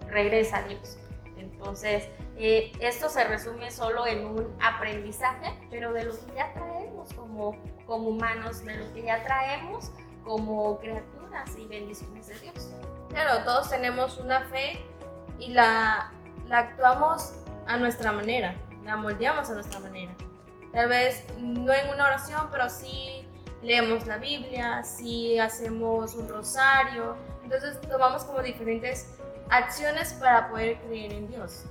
regresa 0.07 0.57
a 0.57 0.63
Dios. 0.63 0.97
Entonces, 1.37 2.07
eh, 2.37 2.71
esto 2.79 3.09
se 3.09 3.23
resume 3.25 3.69
solo 3.71 4.07
en 4.07 4.25
un 4.25 4.55
aprendizaje, 4.61 5.53
pero 5.69 5.93
de 5.93 6.05
lo 6.05 6.13
que 6.13 6.35
ya 6.35 6.53
traemos 6.53 7.13
como, 7.13 7.55
como 7.85 8.09
humanos, 8.09 8.63
de 8.63 8.77
lo 8.77 8.93
que 8.93 9.03
ya 9.03 9.23
traemos 9.23 9.91
como 10.23 10.79
criaturas 10.79 11.49
y 11.57 11.65
bendiciones 11.67 12.27
de 12.27 12.39
Dios. 12.39 12.69
Claro, 13.09 13.43
todos 13.43 13.69
tenemos 13.69 14.17
una 14.17 14.41
fe 14.45 14.83
y 15.39 15.49
la, 15.49 16.11
la 16.47 16.59
actuamos 16.59 17.33
a 17.67 17.77
nuestra 17.77 18.11
manera, 18.11 18.55
la 18.83 18.95
moldeamos 18.95 19.49
a 19.49 19.53
nuestra 19.53 19.79
manera. 19.79 20.13
Tal 20.71 20.87
vez 20.87 21.25
no 21.39 21.73
en 21.73 21.89
una 21.89 22.05
oración, 22.05 22.47
pero 22.51 22.69
sí 22.69 23.27
leemos 23.61 24.05
la 24.07 24.17
Biblia, 24.17 24.83
sí 24.83 25.39
hacemos 25.39 26.15
un 26.15 26.29
rosario, 26.29 27.17
entonces 27.51 27.81
tomamos 27.81 28.23
como 28.25 28.43
diferentes 28.43 29.07
acciones 29.49 30.13
para 30.13 30.49
poder 30.49 30.77
creer 30.81 31.13
en 31.13 31.27
Dios. 31.27 31.65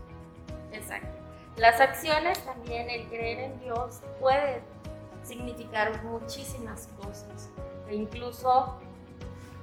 Exacto. 0.73 1.09
Las 1.57 1.81
acciones 1.81 2.45
también, 2.45 2.91
el 2.91 3.07
creer 3.07 3.39
en 3.39 3.61
Dios 3.61 4.01
puede 4.19 4.61
significar 5.23 6.03
muchísimas 6.03 6.89
cosas. 7.01 7.49
E 7.89 7.95
incluso 7.95 8.77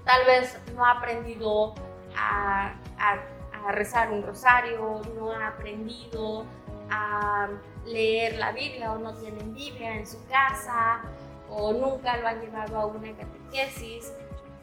tal 0.05 0.25
vez 0.25 0.57
no 0.73 0.85
ha 0.85 0.91
aprendido 0.91 1.75
a, 2.17 2.75
a 2.97 3.71
rezar 3.73 4.09
un 4.09 4.23
rosario, 4.23 5.01
no 5.17 5.33
ha 5.33 5.47
aprendido 5.47 6.45
a 6.89 7.49
leer 7.85 8.37
la 8.37 8.53
Biblia 8.53 8.93
o 8.93 8.99
no 8.99 9.13
tienen 9.15 9.53
Biblia 9.53 9.95
en 9.95 10.07
su 10.07 10.25
casa 10.27 11.01
o 11.49 11.73
nunca 11.73 12.15
lo 12.17 12.27
han 12.27 12.39
llevado 12.39 12.79
a 12.79 12.85
una 12.85 13.11
catequesis 13.11 14.13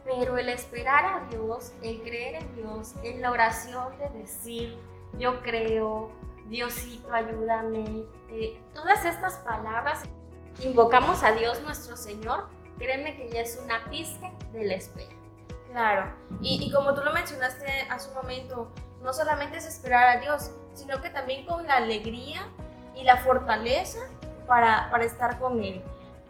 pero 0.05 0.37
el 0.37 0.49
esperar 0.49 1.05
a 1.05 1.27
Dios, 1.31 1.73
el 1.83 2.03
creer 2.03 2.43
en 2.43 2.55
Dios, 2.57 2.95
en 3.03 3.21
la 3.21 3.31
oración 3.31 3.97
de 3.99 4.09
decir, 4.21 4.79
yo 5.19 5.41
creo, 5.43 6.11
Diosito, 6.47 7.13
ayúdame, 7.13 8.05
eh, 8.31 8.61
todas 8.75 9.05
estas 9.05 9.35
palabras, 9.39 10.03
invocamos 10.61 11.23
a 11.23 11.33
Dios 11.33 11.63
nuestro 11.63 11.97
Señor, 11.97 12.49
créeme 12.79 13.17
que 13.17 13.31
ya 13.31 13.41
es 13.41 13.61
una 13.65 13.85
pista 13.91 14.31
de 14.53 14.65
la 14.65 14.75
espera. 14.75 15.15
Claro, 15.71 16.13
y, 16.43 16.71
como 16.71 16.93
tú 16.95 17.03
lo 17.03 17.13
mencionaste 17.13 17.65
hace 17.89 18.09
un 18.11 18.17
momento, 18.17 18.71
no 19.03 19.13
solamente 19.15 19.57
es 19.57 19.65
esperar 19.65 20.19
a 20.19 20.21
Dios, 20.21 20.51
sino 20.75 21.01
que 21.01 21.09
también 21.09 21.47
con 21.47 21.67
la 21.67 21.77
alegría 21.77 22.47
y 22.95 23.05
la 23.05 23.17
fortaleza 23.19 24.01
para, 24.47 24.91
para 24.91 25.05
estar 25.05 25.39
con 25.39 25.63
Él. 25.63 25.83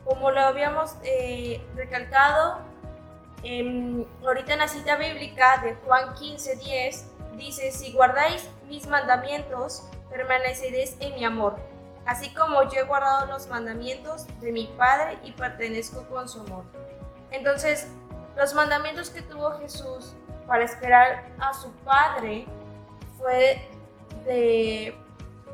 Como 0.05 0.31
lo 0.31 0.41
habíamos 0.41 0.95
eh, 1.03 1.61
recalcado, 1.75 2.61
ahorita 3.45 4.53
en 4.53 4.59
la 4.59 4.69
cita 4.69 4.97
bíblica 4.97 5.61
de 5.63 5.75
Juan 5.87 6.15
15, 6.15 6.57
10, 6.57 7.07
dice, 7.37 7.73
si 7.73 7.93
guardáis 7.93 8.49
mis 8.69 8.87
mandamientos, 8.87 9.83
permaneceréis 10.11 10.97
en 11.01 11.15
mi 11.15 11.25
amor, 11.25 11.57
así 12.07 12.33
como 12.35 12.63
yo 12.65 12.81
he 12.81 12.85
guardado 12.85 13.27
los 13.27 13.49
mandamientos 13.49 14.27
de 14.41 14.53
mi 14.53 14.67
Padre 14.79 15.19
y 15.25 15.33
pertenezco 15.33 16.07
con 16.09 16.29
su 16.29 16.41
amor. 16.41 16.65
Entonces, 17.31 17.89
los 18.37 18.55
mandamientos 18.55 19.11
que 19.11 19.23
tuvo 19.23 19.59
Jesús 19.59 20.15
para 20.47 20.65
esperar 20.65 21.25
a 21.39 21.53
su 21.55 21.73
Padre 21.85 22.47
fue 23.19 23.69
de 24.25 24.95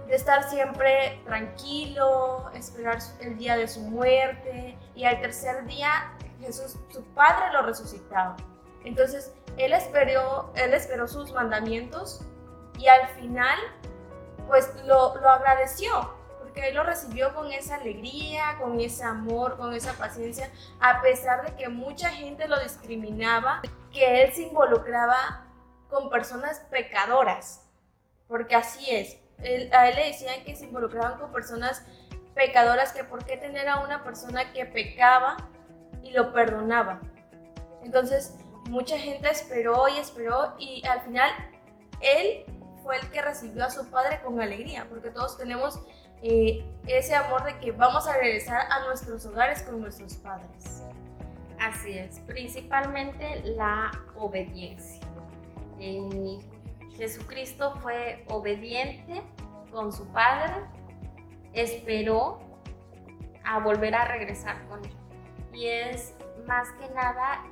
estar 0.09 0.49
siempre 0.49 1.21
tranquilo, 1.25 2.51
esperar 2.55 2.99
el 3.21 3.37
día 3.39 3.57
de 3.57 3.69
su 3.69 3.81
muerte 3.81 4.77
y 4.95 5.05
al 5.05 5.21
tercer 5.21 5.67
día 5.67 6.13
Jesús, 6.41 6.77
su 6.91 7.03
Padre 7.15 7.53
lo 7.53 7.63
resucitaba. 7.63 8.37
Entonces, 8.85 9.33
él 9.57 9.73
esperó, 9.73 10.53
él 10.55 10.73
esperó 10.73 11.09
sus 11.09 11.33
mandamientos 11.33 12.21
y 12.79 12.87
al 12.87 13.09
final, 13.09 13.59
pues 14.47 14.73
lo, 14.85 15.17
lo 15.17 15.29
agradeció, 15.29 16.15
porque 16.39 16.69
él 16.69 16.77
lo 16.77 16.85
recibió 16.85 17.35
con 17.35 17.53
esa 17.53 17.77
alegría, 17.77 18.57
con 18.61 18.81
ese 18.81 19.05
amor, 19.05 19.57
con 19.57 19.75
esa 19.75 19.93
paciencia, 19.95 20.51
a 20.81 21.03
pesar 21.03 21.45
de 21.45 21.57
que 21.57 21.69
mucha 21.69 22.11
gente 22.11 22.47
lo 22.47 22.59
discriminaba, 22.61 23.63
que 23.93 24.23
él 24.23 24.33
se 24.33 24.43
involucraba 24.43 25.45
con 25.91 26.09
personas 26.09 26.61
pecadoras, 26.71 27.69
porque 28.29 28.55
así 28.55 28.95
es. 28.95 29.19
a 29.73 29.89
él 29.89 29.97
le 29.97 30.07
decían 30.07 30.45
que 30.45 30.55
se 30.55 30.67
involucraban 30.67 31.19
con 31.19 31.33
personas 31.33 31.85
pecadoras, 32.35 32.93
que 32.93 33.03
por 33.03 33.25
qué 33.25 33.37
tener 33.37 33.69
a 33.69 33.81
una 33.81 34.05
persona 34.05 34.53
que 34.53 34.65
pecaba 34.67 35.37
y 36.03 36.11
lo 36.13 36.33
perdonaba. 36.33 37.01
Entonces, 37.83 38.37
mucha 38.69 38.99
gente 38.99 39.31
esperó 39.31 39.89
y 39.89 39.99
esperó 39.99 40.55
y 40.59 40.87
al 40.87 41.01
final 41.03 41.31
él 42.01 42.45
fue 42.83 42.97
el 42.97 43.11
que 43.11 43.23
recibió 43.23 43.65
a 43.65 43.71
su 43.71 43.89
padre 43.91 44.21
con 44.23 44.41
alegría, 44.41 44.87
porque 44.89 45.11
todos 45.11 45.37
tenemos 45.37 45.81
eh, 46.23 46.65
ese 46.87 47.15
amor 47.15 47.45
de 47.45 47.59
que 47.59 47.73
vamos 47.73 48.07
a 48.07 48.15
regresar 48.15 48.67
a 48.71 48.87
nuestros 48.87 49.25
hogares 49.27 49.63
con 49.63 49.81
nuestros 49.81 50.15
padres. 50.17 50.83
Así 51.61 51.99
es, 51.99 52.21
principalmente 52.21 53.43
la 53.57 53.91
obediencia. 54.17 55.01
Eh, 55.81 56.39
Jesucristo 56.97 57.75
fue 57.81 58.25
obediente 58.29 59.23
con 59.71 59.93
su 59.93 60.07
Padre, 60.09 60.55
esperó 61.53 62.41
a 63.45 63.61
volver 63.61 63.95
a 63.95 64.05
regresar 64.05 64.67
con 64.69 64.85
él 64.85 65.08
y 65.53 65.67
es 65.67 66.15
más 66.47 66.71
que 66.73 66.89
nada 66.95 67.45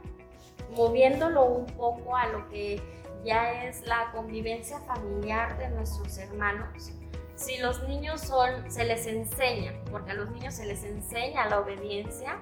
moviéndolo 0.74 1.44
un 1.44 1.66
poco 1.66 2.16
a 2.16 2.26
lo 2.26 2.48
que 2.48 2.80
ya 3.24 3.64
es 3.64 3.82
la 3.86 4.10
convivencia 4.12 4.78
familiar 4.80 5.58
de 5.58 5.68
nuestros 5.70 6.16
hermanos. 6.18 6.92
Si 7.34 7.58
los 7.58 7.82
niños 7.88 8.22
son, 8.22 8.70
se 8.70 8.84
les 8.84 9.06
enseña, 9.06 9.72
porque 9.90 10.12
a 10.12 10.14
los 10.14 10.30
niños 10.30 10.54
se 10.54 10.64
les 10.64 10.84
enseña 10.84 11.46
la 11.48 11.60
obediencia, 11.60 12.38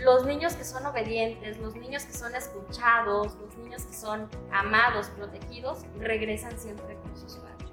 los 0.00 0.26
niños 0.26 0.54
que 0.54 0.64
son 0.64 0.84
obedientes, 0.86 1.58
los 1.58 1.74
niños 1.76 2.04
que 2.04 2.12
son 2.12 2.34
escuchados, 2.34 3.34
los 3.36 3.56
niños 3.56 3.84
que 3.84 3.94
son 3.94 4.28
amados, 4.52 5.08
protegidos, 5.10 5.86
regresan 5.98 6.58
siempre 6.58 6.96
con 6.96 7.16
sus 7.16 7.36
padres. 7.36 7.70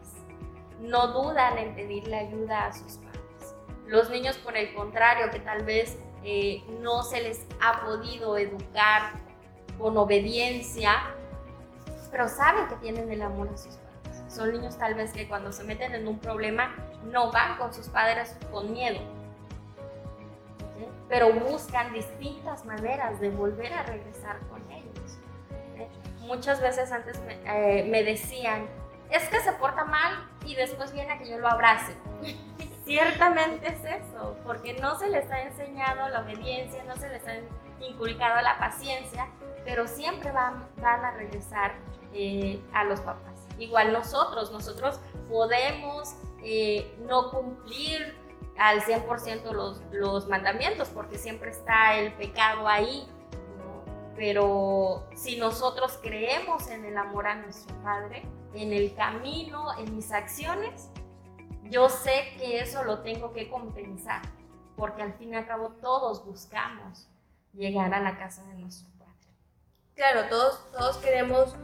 No 0.79 1.07
dudan 1.07 1.57
en 1.57 1.75
pedirle 1.75 2.15
ayuda 2.15 2.67
a 2.67 2.73
sus 2.73 2.97
padres 2.97 3.55
Los 3.85 4.09
niños, 4.09 4.37
por 4.37 4.55
el 4.55 4.73
contrario, 4.73 5.29
que 5.31 5.39
tal 5.39 5.63
vez 5.63 5.97
eh, 6.23 6.63
no 6.81 7.03
se 7.03 7.21
les 7.21 7.45
ha 7.61 7.83
podido 7.85 8.37
educar 8.37 9.13
con 9.79 9.97
obediencia, 9.97 10.93
pero 12.11 12.27
saben 12.27 12.67
que 12.67 12.75
tienen 12.75 13.11
el 13.11 13.21
amor 13.21 13.49
a 13.53 13.57
sus 13.57 13.75
padres. 13.75 14.23
Son 14.27 14.51
niños 14.51 14.77
tal 14.77 14.93
vez 14.93 15.11
que 15.13 15.27
cuando 15.27 15.51
se 15.51 15.63
meten 15.63 15.95
en 15.95 16.07
un 16.07 16.19
problema 16.19 16.75
no 17.05 17.31
van 17.31 17.57
con 17.57 17.73
sus 17.73 17.87
padres 17.87 18.35
con 18.51 18.71
miedo, 18.71 18.99
pero 21.09 21.33
buscan 21.33 21.91
distintas 21.93 22.65
maneras 22.65 23.19
de 23.19 23.29
volver 23.29 23.73
a 23.73 23.83
regresar 23.83 24.39
con 24.49 24.61
ellos. 24.71 25.17
Muchas 26.21 26.61
veces 26.61 26.91
antes 26.91 27.19
me, 27.21 27.33
eh, 27.45 27.83
me 27.89 28.03
decían, 28.03 28.67
es 29.09 29.27
que 29.27 29.39
se 29.39 29.51
porta 29.53 29.83
mal 29.85 30.29
y 30.45 30.55
después 30.55 30.93
viene 30.93 31.13
a 31.13 31.17
que 31.17 31.29
yo 31.29 31.37
lo 31.39 31.49
abrace. 31.49 31.95
Ciertamente 32.85 33.67
es 33.67 34.01
eso, 34.01 34.35
porque 34.43 34.73
no 34.73 34.97
se 34.97 35.09
les 35.09 35.29
ha 35.31 35.41
enseñado 35.41 36.09
la 36.09 36.21
obediencia, 36.21 36.83
no 36.83 36.95
se 36.95 37.09
les 37.09 37.25
ha 37.27 37.35
inculcado 37.79 38.41
la 38.41 38.57
paciencia, 38.57 39.27
pero 39.63 39.87
siempre 39.87 40.31
van, 40.31 40.67
van 40.77 41.05
a 41.05 41.11
regresar 41.11 41.75
eh, 42.13 42.59
a 42.73 42.83
los 42.83 42.99
papás. 43.01 43.47
Igual 43.59 43.93
nosotros, 43.93 44.51
nosotros 44.51 44.99
podemos 45.29 46.15
eh, 46.43 46.95
no 47.07 47.29
cumplir 47.29 48.15
al 48.57 48.81
100% 48.81 49.51
los, 49.51 49.81
los 49.91 50.27
mandamientos, 50.27 50.89
porque 50.89 51.17
siempre 51.17 51.51
está 51.51 51.95
el 51.95 52.13
pecado 52.13 52.67
ahí, 52.67 53.07
pero 54.15 55.07
si 55.15 55.37
nosotros 55.37 55.99
creemos 56.01 56.67
en 56.67 56.85
el 56.85 56.97
amor 56.97 57.27
a 57.27 57.35
nuestro 57.35 57.75
Padre, 57.83 58.23
en 58.53 58.73
el 58.73 58.93
camino, 58.95 59.77
en 59.77 59.95
mis 59.95 60.11
acciones, 60.11 60.89
yo 61.71 61.87
sé 61.87 62.33
que 62.37 62.59
eso 62.59 62.83
lo 62.83 62.99
tengo 62.99 63.31
que 63.31 63.49
compensar, 63.49 64.21
porque 64.75 65.01
al 65.01 65.13
fin 65.13 65.33
y 65.33 65.37
al 65.37 65.47
cabo 65.47 65.69
todos 65.81 66.25
buscamos 66.25 67.07
llegar 67.53 67.93
a 67.93 68.01
la 68.01 68.17
casa 68.17 68.43
de 68.43 68.55
nuestro 68.55 68.89
Padre. 68.99 69.33
Claro, 69.95 70.27
todos, 70.29 70.69
todos 70.71 70.97
queremos 70.97 71.55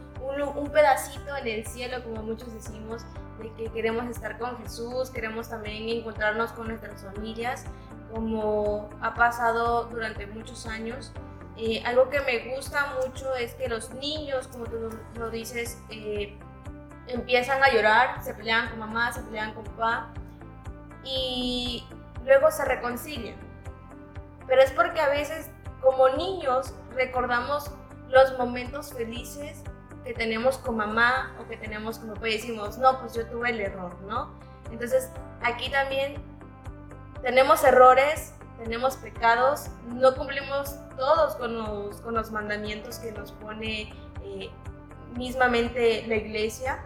un, 0.56 0.70
pedacito 0.70 1.36
en 1.36 1.46
el 1.46 1.66
cielo, 1.66 2.02
como 2.02 2.22
muchos 2.22 2.52
decimos, 2.54 3.02
de 3.38 3.52
que 3.52 3.70
queremos 3.70 4.06
estar 4.06 4.38
con 4.38 4.56
Jesús, 4.62 5.10
queremos 5.10 5.50
también 5.50 5.88
encontrarnos 5.90 6.52
con 6.52 6.68
nuestras 6.68 7.02
familias, 7.02 7.66
como 8.12 8.88
ha 9.02 9.14
pasado 9.14 9.84
durante 9.84 10.26
muchos 10.26 10.66
años. 10.66 11.12
Eh, 11.58 11.82
algo 11.84 12.08
que 12.08 12.20
me 12.20 12.54
gusta 12.54 12.94
mucho 13.04 13.34
es 13.34 13.54
que 13.54 13.68
los 13.68 13.92
niños, 13.94 14.48
como 14.48 14.64
tú 14.64 14.90
lo 15.16 15.30
dices, 15.30 15.82
eh, 15.90 16.38
empiezan 17.08 17.62
a 17.62 17.70
llorar, 17.70 18.22
se 18.22 18.34
pelean 18.34 18.68
con 18.68 18.78
mamá, 18.78 19.12
se 19.12 19.22
pelean 19.22 19.54
con 19.54 19.64
papá 19.64 20.08
y 21.04 21.86
luego 22.24 22.50
se 22.50 22.64
reconcilian. 22.64 23.36
Pero 24.46 24.62
es 24.62 24.70
porque 24.72 25.00
a 25.00 25.08
veces 25.08 25.50
como 25.80 26.08
niños 26.10 26.74
recordamos 26.94 27.70
los 28.08 28.36
momentos 28.38 28.92
felices 28.92 29.62
que 30.04 30.14
tenemos 30.14 30.58
con 30.58 30.76
mamá 30.76 31.36
o 31.40 31.46
que 31.48 31.56
tenemos 31.56 31.98
con 31.98 32.14
papá 32.14 32.28
y 32.28 32.32
decimos, 32.32 32.78
no, 32.78 32.98
pues 33.00 33.14
yo 33.14 33.26
tuve 33.26 33.50
el 33.50 33.60
error, 33.60 33.94
¿no? 34.02 34.30
Entonces 34.70 35.10
aquí 35.42 35.70
también 35.70 36.22
tenemos 37.22 37.62
errores, 37.64 38.34
tenemos 38.58 38.96
pecados, 38.96 39.68
no 39.86 40.14
cumplimos 40.14 40.76
todos 40.96 41.36
con 41.36 41.54
los, 41.56 42.00
con 42.00 42.14
los 42.14 42.30
mandamientos 42.30 42.98
que 42.98 43.12
nos 43.12 43.32
pone 43.32 43.92
eh, 44.24 44.50
mismamente 45.16 46.04
la 46.06 46.16
iglesia, 46.16 46.82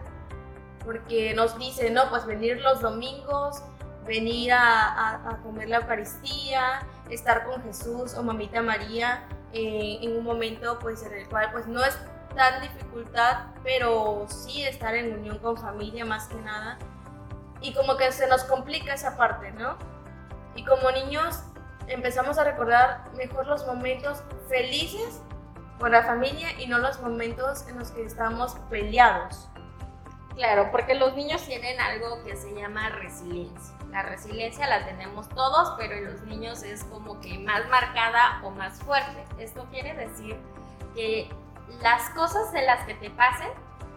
porque 0.85 1.33
nos 1.33 1.57
dice, 1.57 1.89
no, 1.89 2.09
pues 2.09 2.25
venir 2.25 2.61
los 2.61 2.81
domingos, 2.81 3.63
venir 4.05 4.51
a, 4.53 5.39
comer 5.43 5.69
la 5.69 5.77
Eucaristía, 5.77 6.85
estar 7.09 7.45
con 7.45 7.61
Jesús 7.63 8.15
o 8.15 8.23
Mamita 8.23 8.61
María 8.61 9.23
eh, 9.53 9.99
en 10.01 10.17
un 10.17 10.23
momento 10.23 10.79
pues 10.79 11.03
en 11.03 11.13
el 11.13 11.27
cual 11.29 11.49
pues 11.51 11.67
no 11.67 11.83
es 11.83 11.97
tan 12.35 12.61
dificultad, 12.61 13.47
pero 13.63 14.25
sí 14.27 14.63
estar 14.63 14.95
en 14.95 15.13
unión 15.13 15.37
con 15.39 15.57
familia 15.57 16.05
más 16.05 16.27
que 16.27 16.35
nada. 16.35 16.77
Y 17.61 17.73
como 17.73 17.95
que 17.95 18.11
se 18.11 18.27
nos 18.27 18.43
complica 18.43 18.93
esa 18.93 19.15
parte, 19.15 19.51
¿no? 19.51 19.77
Y 20.55 20.65
como 20.65 20.91
niños 20.91 21.43
empezamos 21.87 22.37
a 22.37 22.43
recordar 22.43 23.05
mejor 23.15 23.47
los 23.47 23.65
momentos 23.65 24.23
felices 24.49 25.21
con 25.79 25.91
la 25.91 26.03
familia 26.03 26.59
y 26.59 26.67
no 26.67 26.79
los 26.79 27.01
momentos 27.01 27.67
en 27.67 27.79
los 27.79 27.91
que 27.91 28.03
estamos 28.03 28.55
peleados. 28.69 29.49
Claro, 30.35 30.71
porque 30.71 30.95
los 30.95 31.15
niños 31.15 31.43
tienen 31.43 31.79
algo 31.79 32.23
que 32.23 32.35
se 32.35 32.53
llama 32.55 32.89
resiliencia. 32.89 33.75
La 33.91 34.01
resiliencia 34.01 34.67
la 34.67 34.85
tenemos 34.85 35.29
todos, 35.29 35.75
pero 35.77 35.93
en 35.93 36.05
los 36.05 36.21
niños 36.23 36.63
es 36.63 36.83
como 36.85 37.19
que 37.19 37.37
más 37.37 37.67
marcada 37.69 38.41
o 38.43 38.49
más 38.49 38.79
fuerte. 38.79 39.23
Esto 39.37 39.67
quiere 39.69 39.93
decir 39.93 40.35
que 40.95 41.29
las 41.81 42.09
cosas 42.11 42.51
de 42.51 42.63
las 42.63 42.85
que 42.85 42.95
te 42.95 43.11
pasen 43.11 43.49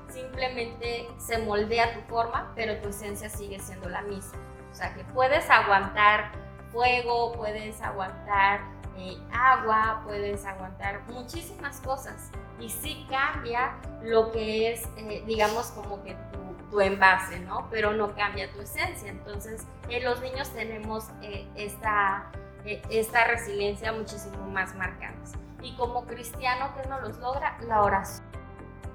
simplemente 0.09 1.09
se 1.19 1.39
moldea 1.39 1.95
tu 1.95 2.01
forma, 2.03 2.53
pero 2.55 2.81
tu 2.83 2.91
esencia 2.91 3.31
sigue 3.31 3.59
siendo 3.59 3.89
la 3.89 4.03
misma. 4.03 4.39
O 4.71 4.75
sea, 4.75 4.95
que 4.95 5.05
puedes 5.05 5.49
aguantar 5.49 6.33
fuego, 6.71 7.33
puedes 7.33 7.81
aguantar 7.81 8.61
eh, 8.99 9.17
agua, 9.33 10.03
puedes 10.05 10.45
aguantar 10.45 11.01
muchísimas 11.09 11.81
cosas, 11.81 12.31
y 12.61 12.71
sí 12.71 13.07
cambia 13.11 13.77
lo 14.03 14.33
que 14.33 14.73
es, 14.73 14.89
eh, 14.97 15.23
digamos, 15.27 15.69
como 15.69 16.03
que 16.03 16.15
tu, 16.15 16.81
envase, 16.81 17.41
¿no? 17.41 17.69
Pero 17.71 17.95
no 17.95 18.15
cambia 18.15 18.53
tu 18.53 18.61
esencia. 18.61 19.09
Entonces, 19.09 19.67
en 19.89 20.05
los 20.05 20.21
niños 20.21 20.51
tenemos 20.51 21.05
eh, 21.23 21.49
esta, 21.57 22.31
eh, 22.67 22.83
esta 22.91 23.25
resiliencia 23.25 23.93
muchísimo 23.93 24.47
más 24.49 24.75
marcada. 24.75 25.15
Y 25.63 25.75
como 25.77 26.05
cristiano, 26.05 26.71
¿qué 26.77 26.87
nos 26.87 27.01
los 27.03 27.19
logra? 27.19 27.57
La 27.63 27.83
oración. 27.83 28.27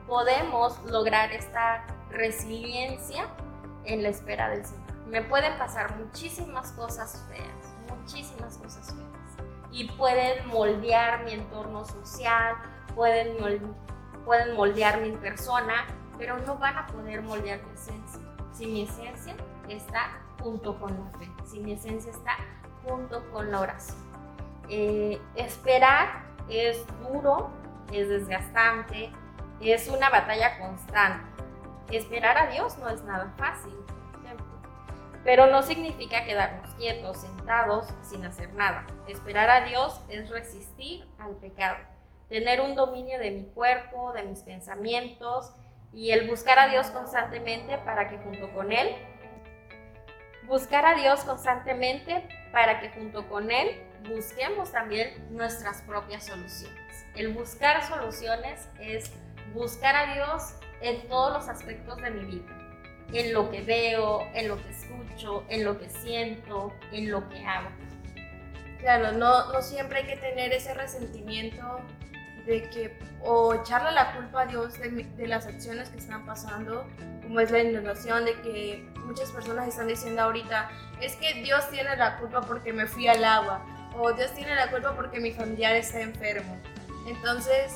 Podemos 0.07 0.79
lograr 0.85 1.31
esta 1.31 1.85
resiliencia 2.11 3.27
en 3.85 4.03
la 4.03 4.09
espera 4.09 4.49
del 4.49 4.65
Señor. 4.65 4.81
Me 5.07 5.21
pueden 5.23 5.57
pasar 5.57 5.97
muchísimas 5.97 6.71
cosas 6.73 7.25
feas, 7.29 7.97
muchísimas 7.97 8.57
cosas 8.57 8.93
feas. 8.93 9.47
Y 9.71 9.89
pueden 9.91 10.47
moldear 10.47 11.23
mi 11.23 11.31
entorno 11.31 11.83
social, 11.85 12.55
pueden, 12.95 13.37
moldear 14.55 15.01
mi 15.01 15.11
persona, 15.11 15.85
pero 16.17 16.37
no 16.39 16.57
van 16.57 16.77
a 16.77 16.87
poder 16.87 17.21
moldear 17.21 17.59
mi 17.63 17.73
esencia. 17.73 18.21
Si 18.53 18.67
mi 18.67 18.83
esencia 18.83 19.35
está 19.67 20.19
junto 20.41 20.79
con 20.79 20.91
la 20.91 21.19
fe, 21.19 21.27
si 21.45 21.59
mi 21.59 21.73
esencia 21.73 22.11
está 22.11 22.37
junto 22.83 23.23
con 23.31 23.51
la 23.51 23.59
oración. 23.59 23.97
Eh, 24.69 25.19
esperar 25.35 26.23
es 26.49 26.85
duro, 27.01 27.49
es 27.91 28.09
desgastante, 28.09 29.11
es 29.59 29.87
una 29.87 30.09
batalla 30.09 30.59
constante. 30.59 31.25
Esperar 31.91 32.37
a 32.37 32.47
Dios 32.47 32.77
no 32.77 32.89
es 32.89 33.03
nada 33.03 33.33
fácil, 33.37 33.75
pero 35.23 35.47
no 35.47 35.61
significa 35.61 36.23
quedarnos 36.23 36.73
quietos, 36.75 37.17
sentados, 37.17 37.87
sin 38.01 38.25
hacer 38.25 38.53
nada. 38.53 38.85
Esperar 39.07 39.49
a 39.49 39.61
Dios 39.65 40.01
es 40.09 40.29
resistir 40.29 41.05
al 41.19 41.35
pecado 41.35 41.77
tener 42.31 42.61
un 42.61 42.75
dominio 42.75 43.19
de 43.19 43.29
mi 43.29 43.43
cuerpo, 43.43 44.13
de 44.13 44.23
mis 44.23 44.39
pensamientos 44.39 45.51
y 45.91 46.11
el 46.11 46.29
buscar 46.29 46.57
a 46.59 46.69
Dios 46.69 46.87
constantemente 46.87 47.77
para 47.79 48.07
que 48.07 48.17
junto 48.19 48.49
con 48.53 48.71
Él, 48.71 48.95
buscar 50.47 50.85
a 50.85 50.95
Dios 50.95 51.25
constantemente 51.25 52.25
para 52.53 52.79
que 52.79 52.89
junto 52.91 53.27
con 53.27 53.51
Él 53.51 53.83
busquemos 54.07 54.71
también 54.71 55.27
nuestras 55.29 55.81
propias 55.81 56.25
soluciones. 56.25 57.05
El 57.15 57.33
buscar 57.33 57.85
soluciones 57.85 58.69
es 58.79 59.11
buscar 59.53 59.93
a 59.97 60.13
Dios 60.13 60.53
en 60.79 61.05
todos 61.09 61.33
los 61.33 61.49
aspectos 61.49 61.97
de 61.97 62.11
mi 62.11 62.23
vida, 62.31 62.57
en 63.11 63.33
lo 63.33 63.51
que 63.51 63.59
veo, 63.61 64.25
en 64.33 64.47
lo 64.47 64.55
que 64.55 64.69
escucho, 64.69 65.43
en 65.49 65.65
lo 65.65 65.77
que 65.77 65.89
siento, 65.89 66.73
en 66.93 67.11
lo 67.11 67.27
que 67.27 67.45
hago. 67.45 67.67
Claro, 68.79 69.11
no, 69.11 69.51
no 69.51 69.61
siempre 69.61 69.99
hay 69.99 70.05
que 70.05 70.15
tener 70.15 70.53
ese 70.53 70.73
resentimiento 70.73 71.81
de 72.45 72.69
que 72.69 72.97
o 73.23 73.53
echarle 73.53 73.91
la 73.91 74.13
culpa 74.15 74.41
a 74.41 74.45
Dios 74.45 74.79
de, 74.79 75.27
las 75.27 75.45
acciones 75.45 75.89
que 75.89 75.97
están 75.97 76.25
pasando, 76.25 76.87
como 77.23 77.39
es 77.39 77.51
la 77.51 77.59
inundación, 77.59 78.25
de 78.25 78.33
que 78.41 78.89
muchas 79.05 79.31
personas 79.31 79.67
están 79.67 79.87
diciendo 79.87 80.21
ahorita, 80.23 80.69
es 81.01 81.15
que 81.17 81.35
Dios 81.35 81.69
tiene 81.69 81.95
la 81.95 82.17
culpa 82.17 82.41
porque 82.41 82.73
me 82.73 82.87
fui 82.87 83.07
al 83.07 83.23
agua, 83.23 83.63
o 83.95 84.11
Dios 84.13 84.31
tiene 84.33 84.55
la 84.55 84.69
culpa 84.71 84.95
porque 84.95 85.19
mi 85.19 85.31
familiar 85.31 85.75
está 85.75 86.01
enfermo. 86.01 86.57
Entonces, 87.07 87.73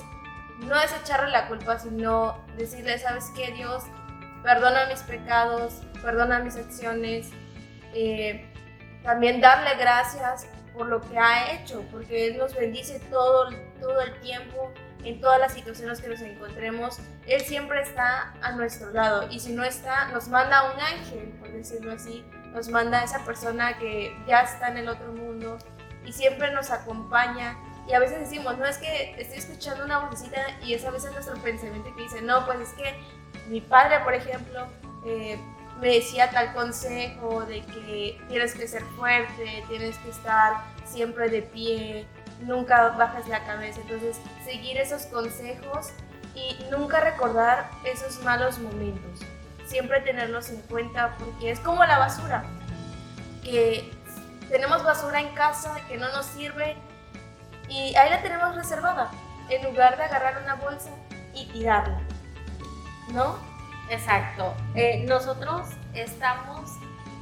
no 0.60 0.80
es 0.80 0.92
echarle 0.94 1.32
la 1.32 1.48
culpa, 1.48 1.78
sino 1.80 2.44
decirle, 2.58 2.98
¿sabes 2.98 3.32
qué, 3.36 3.52
Dios? 3.52 3.84
Perdona 4.44 4.88
mis 4.88 5.02
pecados, 5.02 5.82
perdona 6.02 6.40
mis 6.40 6.56
acciones, 6.56 7.30
eh, 7.94 8.52
también 9.04 9.42
darle 9.42 9.76
gracias 9.76 10.48
por 10.76 10.88
lo 10.88 11.02
que 11.02 11.18
ha 11.18 11.54
hecho, 11.54 11.84
porque 11.92 12.28
Él 12.28 12.38
nos 12.38 12.54
bendice 12.56 13.00
todo, 13.10 13.50
todo 13.80 14.02
el 14.02 14.20
tiempo, 14.20 14.72
en 15.04 15.22
todas 15.22 15.40
las 15.40 15.54
situaciones 15.54 16.02
que 16.02 16.10
nos 16.10 16.22
encontremos. 16.22 16.98
Él 17.28 17.42
siempre 17.42 17.82
está 17.82 18.34
a 18.42 18.52
nuestro 18.54 18.92
lado 18.92 19.28
y 19.30 19.40
si 19.40 19.54
no 19.54 19.64
está, 19.64 20.10
nos 20.10 20.28
manda 20.28 20.72
un 20.74 20.80
ángel, 20.80 21.30
por 21.40 21.52
decirlo 21.52 21.94
así, 21.94 22.26
nos 22.54 22.68
manda 22.70 23.04
esa 23.04 23.24
persona 23.24 23.78
que 23.78 24.16
ya 24.28 24.42
está 24.42 24.70
en 24.70 24.78
el 24.78 24.90
otro 24.90 25.12
mundo 25.14 25.58
y 26.06 26.12
siempre 26.12 26.52
nos 26.52 26.72
acompaña. 26.72 27.58
Y 27.88 27.94
a 27.94 28.00
veces 28.00 28.20
decimos, 28.20 28.58
no 28.58 28.66
es 28.66 28.78
que 28.80 29.16
estoy 29.20 29.38
escuchando 29.38 29.86
una 29.86 30.00
vocecita 30.00 30.42
y 30.64 30.74
es 30.74 30.84
a 30.86 30.90
veces 30.90 31.12
nuestro 31.12 31.36
pensamiento 31.36 31.96
que 31.96 32.04
dice, 32.04 32.22
no, 32.22 32.46
pues 32.46 32.60
es 32.62 32.74
que 32.74 32.96
mi 33.48 33.62
padre, 33.62 34.00
por 34.00 34.16
ejemplo, 34.16 34.66
eh, 35.06 35.40
me 35.82 35.96
decía 35.96 36.32
tal 36.32 36.54
consejo 36.54 37.46
de 37.46 37.62
que 37.66 38.22
tienes 38.28 38.54
que 38.54 38.68
ser 38.68 38.84
fuerte, 38.98 39.64
tienes 39.68 39.98
que 39.98 40.10
estar 40.10 40.64
siempre 40.86 41.30
de 41.30 41.42
pie, 41.42 42.08
nunca 42.42 42.90
bajas 42.90 43.28
la 43.28 43.44
cabeza. 43.46 43.82
Entonces, 43.82 44.18
seguir 44.44 44.78
esos 44.78 45.04
consejos 45.08 45.90
y 46.34 46.58
nunca 46.72 47.00
recordar 47.00 47.70
esos 47.84 48.22
malos 48.24 48.60
momentos. 48.60 49.22
Siempre 49.66 50.02
tenerlos 50.02 50.50
en 50.50 50.62
cuenta 50.62 51.16
porque 51.18 51.52
es 51.52 51.60
como 51.60 51.84
la 51.86 51.98
basura, 51.98 52.44
que 53.44 53.92
tenemos 54.50 54.84
basura 54.84 55.20
en 55.20 55.34
casa 55.34 55.76
que 55.88 55.98
no 55.98 56.12
nos 56.12 56.26
sirve 56.28 56.78
y 57.68 57.96
ahí 57.96 58.10
la 58.10 58.22
tenemos 58.22 58.56
reservada, 58.56 59.10
en 59.50 59.64
lugar 59.64 59.98
de 59.98 60.04
agarrar 60.04 60.42
una 60.44 60.56
bolsa 60.56 60.92
y 61.34 61.48
tirarla. 61.48 62.00
¿No? 63.12 63.55
Exacto. 63.90 64.56
Eh, 64.74 65.06
nosotros 65.08 65.68
estamos 65.94 66.72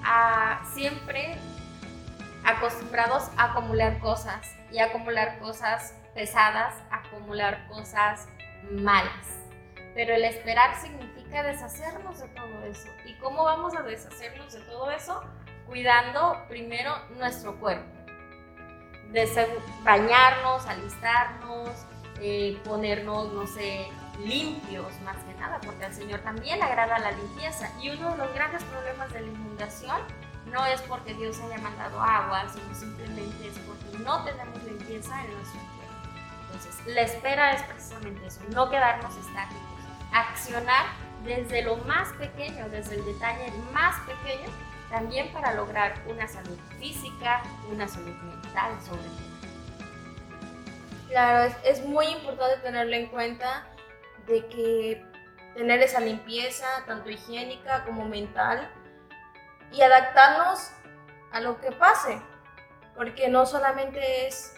a, 0.03 0.61
siempre 0.73 1.37
acostumbrados 2.45 3.23
a 3.37 3.51
acumular 3.51 3.99
cosas 3.99 4.47
y 4.71 4.79
acumular 4.79 5.39
cosas 5.39 5.93
pesadas, 6.13 6.75
acumular 6.89 7.67
cosas 7.67 8.27
malas. 8.71 9.39
Pero 9.93 10.15
el 10.15 10.23
esperar 10.23 10.75
significa 10.81 11.43
deshacernos 11.43 12.19
de 12.19 12.27
todo 12.29 12.63
eso. 12.63 12.89
¿Y 13.05 13.13
cómo 13.15 13.43
vamos 13.43 13.75
a 13.75 13.83
deshacernos 13.83 14.53
de 14.53 14.61
todo 14.61 14.91
eso? 14.91 15.21
Cuidando 15.67 16.43
primero 16.47 16.95
nuestro 17.17 17.59
cuerpo. 17.59 17.85
Bañarnos, 19.83 20.65
alistarnos, 20.65 21.69
eh, 22.19 22.59
ponernos, 22.63 23.31
no 23.31 23.45
sé, 23.45 23.87
limpios 24.19 24.99
más 25.01 25.17
que 25.23 25.33
nada, 25.35 25.59
porque 25.61 25.85
al 25.85 25.93
Señor 25.93 26.19
también 26.21 26.59
le 26.59 26.65
agrada 26.65 26.99
la 26.99 27.11
limpieza. 27.11 27.69
Y 27.81 27.89
uno 27.89 28.11
de 28.11 28.17
los 28.17 28.33
grandes 28.33 28.63
problemas 28.63 29.11
de 29.11 29.21
la 29.21 29.27
inundación 29.27 30.01
no 30.51 30.65
es 30.65 30.81
porque 30.83 31.13
Dios 31.13 31.39
haya 31.41 31.57
mandado 31.57 31.99
agua, 32.01 32.45
sino 32.53 32.73
simplemente 32.75 33.47
es 33.47 33.57
porque 33.59 33.97
no 34.03 34.23
tenemos 34.23 34.63
limpieza 34.63 35.23
en 35.23 35.33
nuestro 35.33 35.59
cuerpo. 35.59 35.83
Entonces, 36.45 36.85
la 36.85 37.01
espera 37.01 37.53
es 37.53 37.63
precisamente 37.63 38.25
eso, 38.27 38.41
no 38.49 38.69
quedarnos 38.69 39.15
estáticos, 39.15 39.61
accionar 40.11 40.85
desde 41.23 41.63
lo 41.63 41.77
más 41.77 42.09
pequeño, 42.13 42.69
desde 42.69 42.95
el 42.95 43.05
detalle 43.05 43.51
más 43.71 43.95
pequeño, 44.01 44.49
también 44.89 45.31
para 45.31 45.53
lograr 45.53 45.95
una 46.07 46.27
salud 46.27 46.57
física, 46.79 47.41
una 47.71 47.87
salud 47.87 48.15
mental 48.15 48.73
sobre 48.85 49.01
todo. 49.01 49.33
Claro, 51.07 51.43
es, 51.45 51.79
es 51.79 51.85
muy 51.85 52.07
importante 52.07 52.57
tenerlo 52.57 52.95
en 52.95 53.07
cuenta 53.07 53.65
de 54.27 54.45
que 54.47 55.05
tener 55.55 55.81
esa 55.81 55.99
limpieza, 55.99 56.65
tanto 56.85 57.09
higiénica 57.09 57.83
como 57.85 58.05
mental, 58.05 58.69
y 59.71 59.81
adaptarnos 59.81 60.71
a 61.31 61.41
lo 61.41 61.59
que 61.59 61.71
pase, 61.71 62.21
porque 62.95 63.27
no 63.27 63.45
solamente 63.45 64.27
es 64.27 64.55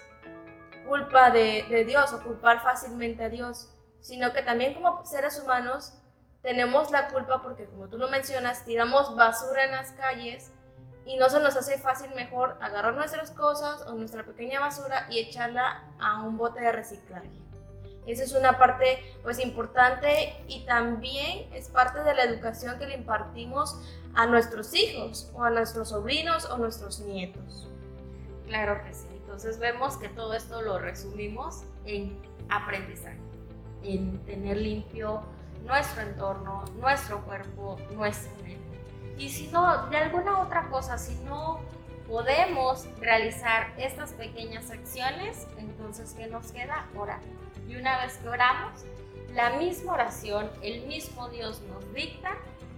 culpa 0.88 1.32
de, 1.32 1.86
Dios 1.88 2.13
o 2.13 2.23
culpar 2.23 2.62
fácilmente 2.62 3.23
a 3.23 3.30
Dios, 3.30 3.71
sino 4.01 4.34
que 4.34 4.43
también 4.43 4.73
como 4.73 5.06
seres 5.06 5.39
humanos 5.39 5.93
tenemos 6.41 6.91
la 6.91 7.08
culpa 7.08 7.41
porque 7.41 7.65
como 7.65 7.88
tú 7.88 7.97
lo 7.97 8.08
mencionas, 8.08 8.65
tiramos 8.65 9.15
basura 9.15 9.63
en 9.63 9.71
las 9.71 9.93
calles 9.93 10.51
y 11.06 11.17
no 11.17 11.30
se 11.30 11.39
nos 11.39 11.56
hace 11.56 11.80
fácil 11.80 12.13
mejor 12.13 12.58
agarrar 12.62 12.93
nuestras 12.93 13.32
cosas 13.32 13.82
o 13.88 13.93
nuestra 13.93 14.23
pequeña 14.23 14.60
basura 14.60 15.08
y 15.10 15.19
echarla 15.19 15.84
a 15.99 16.21
un 16.21 16.38
bote 16.38 16.62
de 16.62 16.71
reciclaje. 16.71 17.44
Esa 18.08 18.24
es 18.24 18.34
una 18.34 18.58
parte 18.58 19.00
pues 19.24 19.39
importante 19.39 20.36
y 20.48 20.65
también 20.65 21.52
es 21.54 21.70
parte 21.70 22.04
de 22.04 22.13
la 22.13 22.24
educación 22.24 22.78
que 22.78 22.86
le 22.86 22.96
impartimos 22.96 23.80
a 24.13 24.26
nuestros 24.28 24.74
hijos 24.74 25.32
o 25.34 25.44
a 25.44 25.50
nuestros 25.50 25.89
sobrinos 25.89 26.46
o 26.46 26.58
nuestros 26.58 27.00
nietos. 27.02 27.68
Claro 28.48 28.84
que 28.84 28.94
sí. 28.94 29.08
Entonces 29.12 29.60
vemos 29.60 29.98
que 29.98 30.08
todo 30.10 30.34
esto 30.34 30.62
lo 30.62 30.80
resumimos 30.80 31.63
en 31.86 32.18
aprendizaje, 32.50 33.20
en 33.84 34.24
tener 34.26 34.58
limpio 34.58 35.24
nuestro 35.65 36.04
entorno, 36.04 36.63
nuestro 36.80 37.22
cuerpo, 37.26 37.78
nuestra 37.91 38.32
mente. 38.44 38.62
Y 39.18 39.30
si 39.30 39.48
no, 39.48 39.88
de 39.88 39.98
alguna 39.98 40.41
otra 40.41 40.70
cosa, 40.70 40.98
si 40.98 41.15
no 41.24 41.60
podemos 42.08 42.88
realizar 43.00 43.74
estas 43.78 44.13
pequeñas 44.13 44.70
acciones, 44.70 45.48
entonces 45.58 46.13
¿qué 46.13 46.28
nos 46.28 46.52
queda? 46.52 46.86
Orar. 46.96 47.20
Y 47.67 47.75
una 47.75 48.01
vez 48.01 48.17
que 48.17 48.30
oramos, 48.30 48.86
la 49.34 49.51
misma 49.51 49.93
oración, 49.93 50.49
el 50.62 50.86
mismo 50.88 51.30
Dios 51.30 51.62
nos 51.62 51.93
dicta 51.93 52.32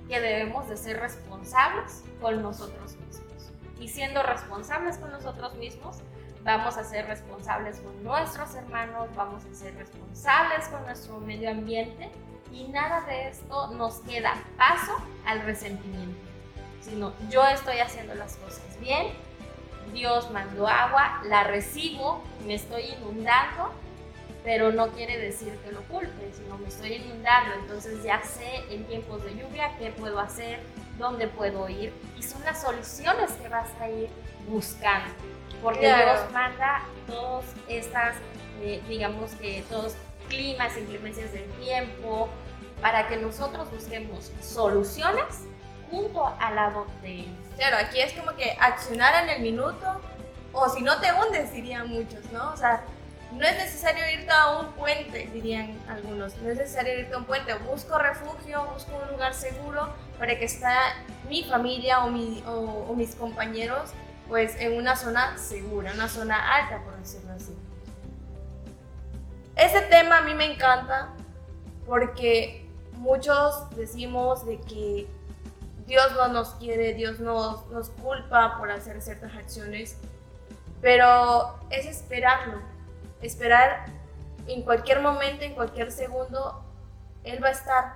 que 0.08 0.20
debemos 0.20 0.68
de 0.70 0.78
ser 0.78 1.00
responsables 1.00 2.04
con 2.22 2.42
nosotros 2.42 2.96
mismos. 2.96 3.52
Y 3.80 3.90
siendo 3.90 4.24
responsables 4.24 4.98
con 4.98 5.12
nosotros 5.12 5.56
mismos, 5.56 5.98
vamos 6.44 6.78
a 6.78 6.84
ser 6.84 7.06
responsables 7.08 7.80
con 7.80 8.04
nuestros 8.04 8.56
hermanos, 8.56 9.10
vamos 9.16 9.44
a 9.46 9.54
ser 9.54 9.76
responsables 9.76 10.68
con 10.70 10.84
nuestro 10.86 11.20
medio 11.20 11.52
ambiente 11.52 12.10
y 12.52 12.64
nada 12.70 13.02
de 13.02 13.28
esto 13.28 13.68
nos 13.74 14.00
queda 14.00 14.34
paso 14.58 14.94
al 15.26 15.42
resentimiento, 15.42 16.18
sino 16.82 17.14
yo 17.30 17.46
estoy 17.46 17.80
haciendo 17.80 18.16
las 18.16 18.38
cosas 18.38 18.80
bien, 18.80 19.08
Dios 19.94 20.32
mandó 20.32 20.68
agua, 20.68 21.22
la 21.26 21.44
recibo, 21.44 22.24
me 22.46 22.56
estoy 22.56 22.84
inundando 22.98 23.72
pero 24.48 24.72
no 24.72 24.88
quiere 24.92 25.18
decir 25.18 25.52
que 25.58 25.74
lo 25.74 25.82
culpe, 25.90 26.32
sino 26.34 26.58
me 26.58 26.70
estoy 26.70 26.94
inundando, 26.94 27.54
entonces 27.56 28.02
ya 28.02 28.24
sé 28.24 28.64
en 28.70 28.86
tiempos 28.86 29.22
de 29.26 29.36
lluvia 29.36 29.76
qué 29.78 29.90
puedo 29.92 30.22
hacer, 30.22 30.62
dónde 30.98 31.28
puedo 31.28 31.68
ir, 31.68 31.92
y 32.18 32.24
son 32.24 32.42
las 32.46 32.62
soluciones 32.62 33.30
que 33.34 33.50
vas 33.50 33.68
a 33.82 33.90
ir 33.90 34.08
buscando, 34.48 35.14
porque 35.62 35.94
Dios 35.94 36.32
manda 36.32 36.82
todas 37.08 37.44
estas, 37.68 38.16
eh, 38.62 38.82
digamos 38.88 39.32
que 39.34 39.66
todos 39.70 39.98
climas, 40.30 40.78
inclemencias 40.78 41.34
del 41.34 41.52
tiempo, 41.56 42.30
para 42.82 43.06
que 43.10 43.18
nosotros 43.18 43.70
busquemos 43.70 44.32
soluciones 44.40 45.44
junto 45.92 46.26
al 46.40 46.56
lado 46.56 46.88
de 47.02 47.20
Él. 47.20 47.38
Claro, 47.58 47.86
aquí 47.86 48.00
es 48.00 48.14
como 48.14 48.34
que 48.38 48.56
accionar 48.62 49.26
en 49.26 49.30
el 49.30 49.42
minuto, 49.42 50.00
o 50.54 50.70
si 50.70 50.84
no 50.84 51.02
te 51.02 51.12
hundes, 51.12 51.52
dirían 51.52 51.90
muchos, 51.90 52.24
¿no? 52.32 52.54
O 52.54 52.56
sea, 52.56 52.86
no 53.38 53.46
es 53.46 53.58
necesario 53.58 54.04
irte 54.12 54.32
a 54.32 54.60
un 54.60 54.72
puente, 54.74 55.30
dirían 55.32 55.80
algunos. 55.88 56.36
No 56.38 56.50
es 56.50 56.58
necesario 56.58 57.00
irte 57.00 57.14
a 57.14 57.18
un 57.20 57.26
puente. 57.26 57.54
Busco 57.54 57.98
refugio, 58.00 58.66
busco 58.74 58.98
un 58.98 59.12
lugar 59.12 59.34
seguro 59.34 59.94
para 60.18 60.38
que 60.38 60.46
esté 60.46 60.66
mi 61.30 61.44
familia 61.44 62.04
o, 62.04 62.08
o, 62.08 62.96
mis 62.96 63.16
compañeros 63.16 63.92
pues 64.28 64.60
en 64.60 64.74
una 64.74 64.96
zona 64.96 65.38
segura, 65.38 65.94
una 65.94 66.10
zona 66.10 66.56
alta, 66.56 66.84
por 66.84 66.98
decirlo 66.98 67.32
así. 67.34 67.56
Ese 69.56 69.82
tema 69.82 70.18
a 70.18 70.22
mí 70.22 70.34
me 70.34 70.52
encanta 70.52 71.14
porque 71.86 72.68
muchos 72.94 73.70
decimos 73.76 74.46
de 74.46 74.60
que 74.62 75.08
Dios 75.86 76.12
no 76.14 76.28
nos 76.28 76.50
quiere, 76.56 76.94
Dios 76.94 77.20
nos, 77.20 77.66
nos 77.68 77.90
culpa 77.90 78.58
por 78.58 78.70
hacer 78.70 79.02
ciertas 79.02 79.34
acciones, 79.36 79.98
pero 80.82 81.58
es 81.70 81.86
esperarlo, 81.86 82.60
esperar 83.22 83.86
en 84.48 84.62
cualquier 84.64 85.02
momento, 85.02 85.44
en 85.44 85.54
cualquier 85.56 85.92
segundo, 85.92 86.64
Él 87.24 87.44
va 87.44 87.50
a 87.50 87.52
estar, 87.52 87.94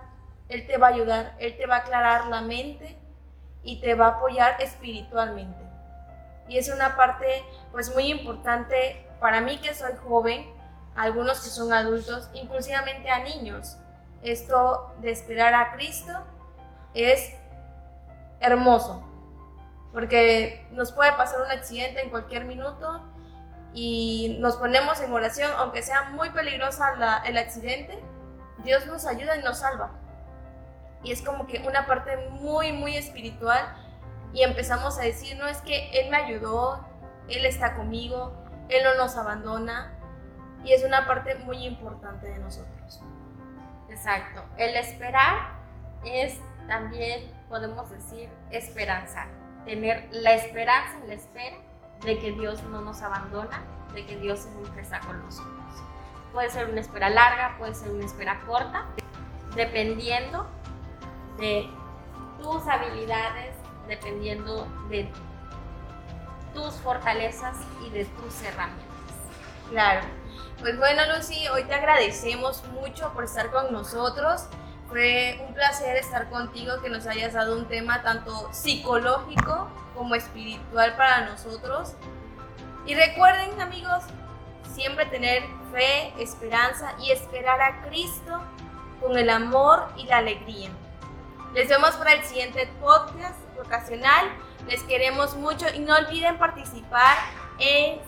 Él 0.50 0.68
te 0.68 0.78
va 0.78 0.88
a 0.88 0.90
ayudar, 0.92 1.36
Él 1.40 1.58
te 1.58 1.66
va 1.66 1.78
a 1.78 1.80
aclarar 1.80 2.28
la 2.28 2.42
mente 2.42 2.98
y 3.64 3.80
te 3.80 3.96
va 3.96 4.08
a 4.08 4.10
apoyar 4.10 4.62
espiritualmente. 4.62 5.60
Y 6.48 6.58
es 6.58 6.70
una 6.70 6.98
parte 6.98 7.44
pues 7.72 7.94
muy 7.94 8.12
importante 8.12 9.08
para 9.20 9.40
mí 9.40 9.58
que 9.60 9.74
soy 9.74 9.94
joven, 10.04 10.46
algunos 10.96 11.42
que 11.42 11.50
son 11.50 11.72
adultos, 11.72 12.30
inclusivamente 12.34 13.10
a 13.10 13.24
niños. 13.24 13.78
Esto 14.24 14.94
de 15.00 15.12
esperar 15.12 15.54
a 15.54 15.72
Cristo 15.74 16.12
es 16.94 17.34
hermoso, 18.40 19.02
porque 19.94 20.68
nos 20.72 20.92
puede 20.92 21.14
pasar 21.14 21.42
un 21.42 21.52
accidente 21.52 22.02
en 22.02 22.10
cualquier 22.10 22.46
minuto 22.46 23.02
y 23.74 24.38
nos 24.40 24.58
ponemos 24.58 25.00
en 25.00 25.12
oración, 25.12 25.52
aunque 25.58 25.82
sea 25.82 26.10
muy 26.12 26.30
peligrosa 26.32 27.22
el 27.26 27.38
accidente, 27.38 28.00
Dios 28.64 28.86
nos 28.88 29.06
ayuda 29.06 29.38
y 29.38 29.44
nos 29.44 29.60
salva. 29.60 29.92
Y 31.04 31.12
es 31.12 31.22
como 31.22 31.48
que 31.48 31.60
una 31.68 31.88
parte 31.88 32.18
muy, 32.32 32.74
muy 32.74 32.96
espiritual 32.96 33.76
y 34.34 34.44
empezamos 34.44 35.00
a 35.00 35.04
decir, 35.04 35.38
no 35.38 35.48
es 35.48 35.58
que 35.60 35.90
Él 36.00 36.10
me 36.10 36.18
ayudó, 36.18 36.86
Él 37.28 37.46
está 37.46 37.76
conmigo, 37.76 38.34
Él 38.70 38.84
no 38.84 38.96
nos 38.96 39.16
abandona 39.18 39.94
y 40.64 40.74
es 40.74 40.84
una 40.84 41.08
parte 41.08 41.36
muy 41.36 41.66
importante 41.66 42.28
de 42.28 42.38
nosotros. 42.40 43.02
Exacto. 43.90 44.44
El 44.58 44.76
esperar 44.76 45.54
es 46.06 46.38
también, 46.68 47.32
podemos 47.50 47.90
decir, 47.90 48.30
esperanza. 48.52 49.28
tener 49.66 50.08
la 50.12 50.34
esperanza 50.34 50.98
en 51.04 51.08
la 51.10 51.14
espera 51.14 51.58
de 52.04 52.20
que 52.20 52.32
Dios 52.32 52.62
no 52.64 52.82
nos 52.82 53.02
abandona, 53.02 53.64
de 53.94 54.06
que 54.06 54.18
Dios 54.18 54.40
siempre 54.40 54.82
está 54.82 55.00
con 55.02 55.22
nosotros. 55.24 55.54
Puede 56.34 56.50
ser 56.50 56.70
una 56.70 56.82
espera 56.82 57.10
larga, 57.10 57.56
puede 57.58 57.74
ser 57.74 57.92
una 57.92 58.06
espera 58.06 58.40
corta, 58.46 58.86
dependiendo 59.56 60.48
de 61.38 61.70
tus 62.42 62.68
habilidades, 62.68 63.56
dependiendo 63.88 64.68
de 64.90 65.12
tus 66.54 66.74
fortalezas 66.76 67.58
y 67.86 67.90
de 67.90 68.06
tus 68.06 68.42
herramientas. 68.44 68.88
Claro. 69.70 70.02
Pues 70.60 70.78
bueno, 70.78 71.02
Lucy, 71.16 71.48
hoy 71.48 71.64
te 71.64 71.74
agradecemos 71.74 72.64
mucho 72.68 73.12
por 73.14 73.24
estar 73.24 73.52
con 73.52 73.72
nosotros. 73.72 74.46
Fue 74.92 75.42
un 75.48 75.54
placer 75.54 75.96
estar 75.96 76.30
contigo, 76.30 76.82
que 76.82 76.90
nos 76.90 77.08
hayas 77.08 77.32
dado 77.32 77.58
un 77.58 77.66
tema 77.66 78.02
tanto 78.02 78.50
psicológico 78.52 79.70
como 79.96 80.16
espiritual 80.16 80.98
para 80.98 81.30
nosotros. 81.30 81.94
Y 82.86 82.94
recuerden, 82.96 83.62
amigos, 83.62 84.04
siempre 84.74 85.06
tener 85.06 85.44
fe, 85.72 86.12
esperanza 86.22 86.94
y 87.00 87.12
esperar 87.12 87.62
a 87.62 87.84
Cristo 87.84 88.42
con 89.00 89.18
el 89.18 89.30
amor 89.30 89.88
y 89.96 90.08
la 90.08 90.18
alegría. 90.18 90.70
Les 91.54 91.70
vemos 91.70 91.92
para 91.96 92.12
el 92.12 92.24
siguiente 92.26 92.70
podcast 92.82 93.40
vocacional. 93.56 94.26
Les 94.68 94.84
queremos 94.84 95.36
mucho 95.36 95.68
y 95.74 95.80
no 95.80 95.96
olviden 95.96 96.38
participar 96.38 97.16
en 97.60 98.02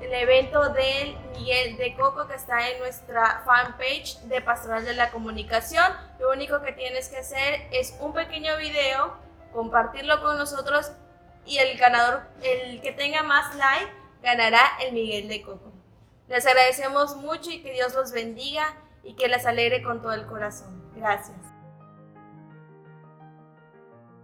el 0.00 0.12
evento 0.12 0.70
del 0.70 1.16
Miguel 1.32 1.76
de 1.76 1.94
Coco 1.94 2.26
que 2.26 2.34
está 2.34 2.70
en 2.70 2.78
nuestra 2.78 3.42
fanpage 3.44 4.18
de 4.24 4.40
Pastoral 4.40 4.84
de 4.84 4.94
la 4.94 5.10
Comunicación. 5.10 5.84
Lo 6.18 6.30
único 6.30 6.62
que 6.62 6.72
tienes 6.72 7.08
que 7.08 7.18
hacer 7.18 7.68
es 7.70 7.96
un 8.00 8.12
pequeño 8.12 8.56
video, 8.56 9.16
compartirlo 9.52 10.20
con 10.20 10.36
nosotros 10.38 10.92
y 11.46 11.58
el 11.58 11.78
ganador, 11.78 12.22
el 12.42 12.80
que 12.80 12.92
tenga 12.92 13.22
más 13.22 13.54
like, 13.54 13.92
ganará 14.22 14.60
el 14.80 14.92
Miguel 14.92 15.28
de 15.28 15.42
Coco. 15.42 15.72
Les 16.28 16.46
agradecemos 16.46 17.16
mucho 17.16 17.50
y 17.50 17.62
que 17.62 17.72
Dios 17.72 17.94
los 17.94 18.12
bendiga 18.12 18.74
y 19.02 19.14
que 19.14 19.28
les 19.28 19.44
alegre 19.44 19.82
con 19.82 20.00
todo 20.00 20.14
el 20.14 20.26
corazón. 20.26 20.90
Gracias. 20.96 21.36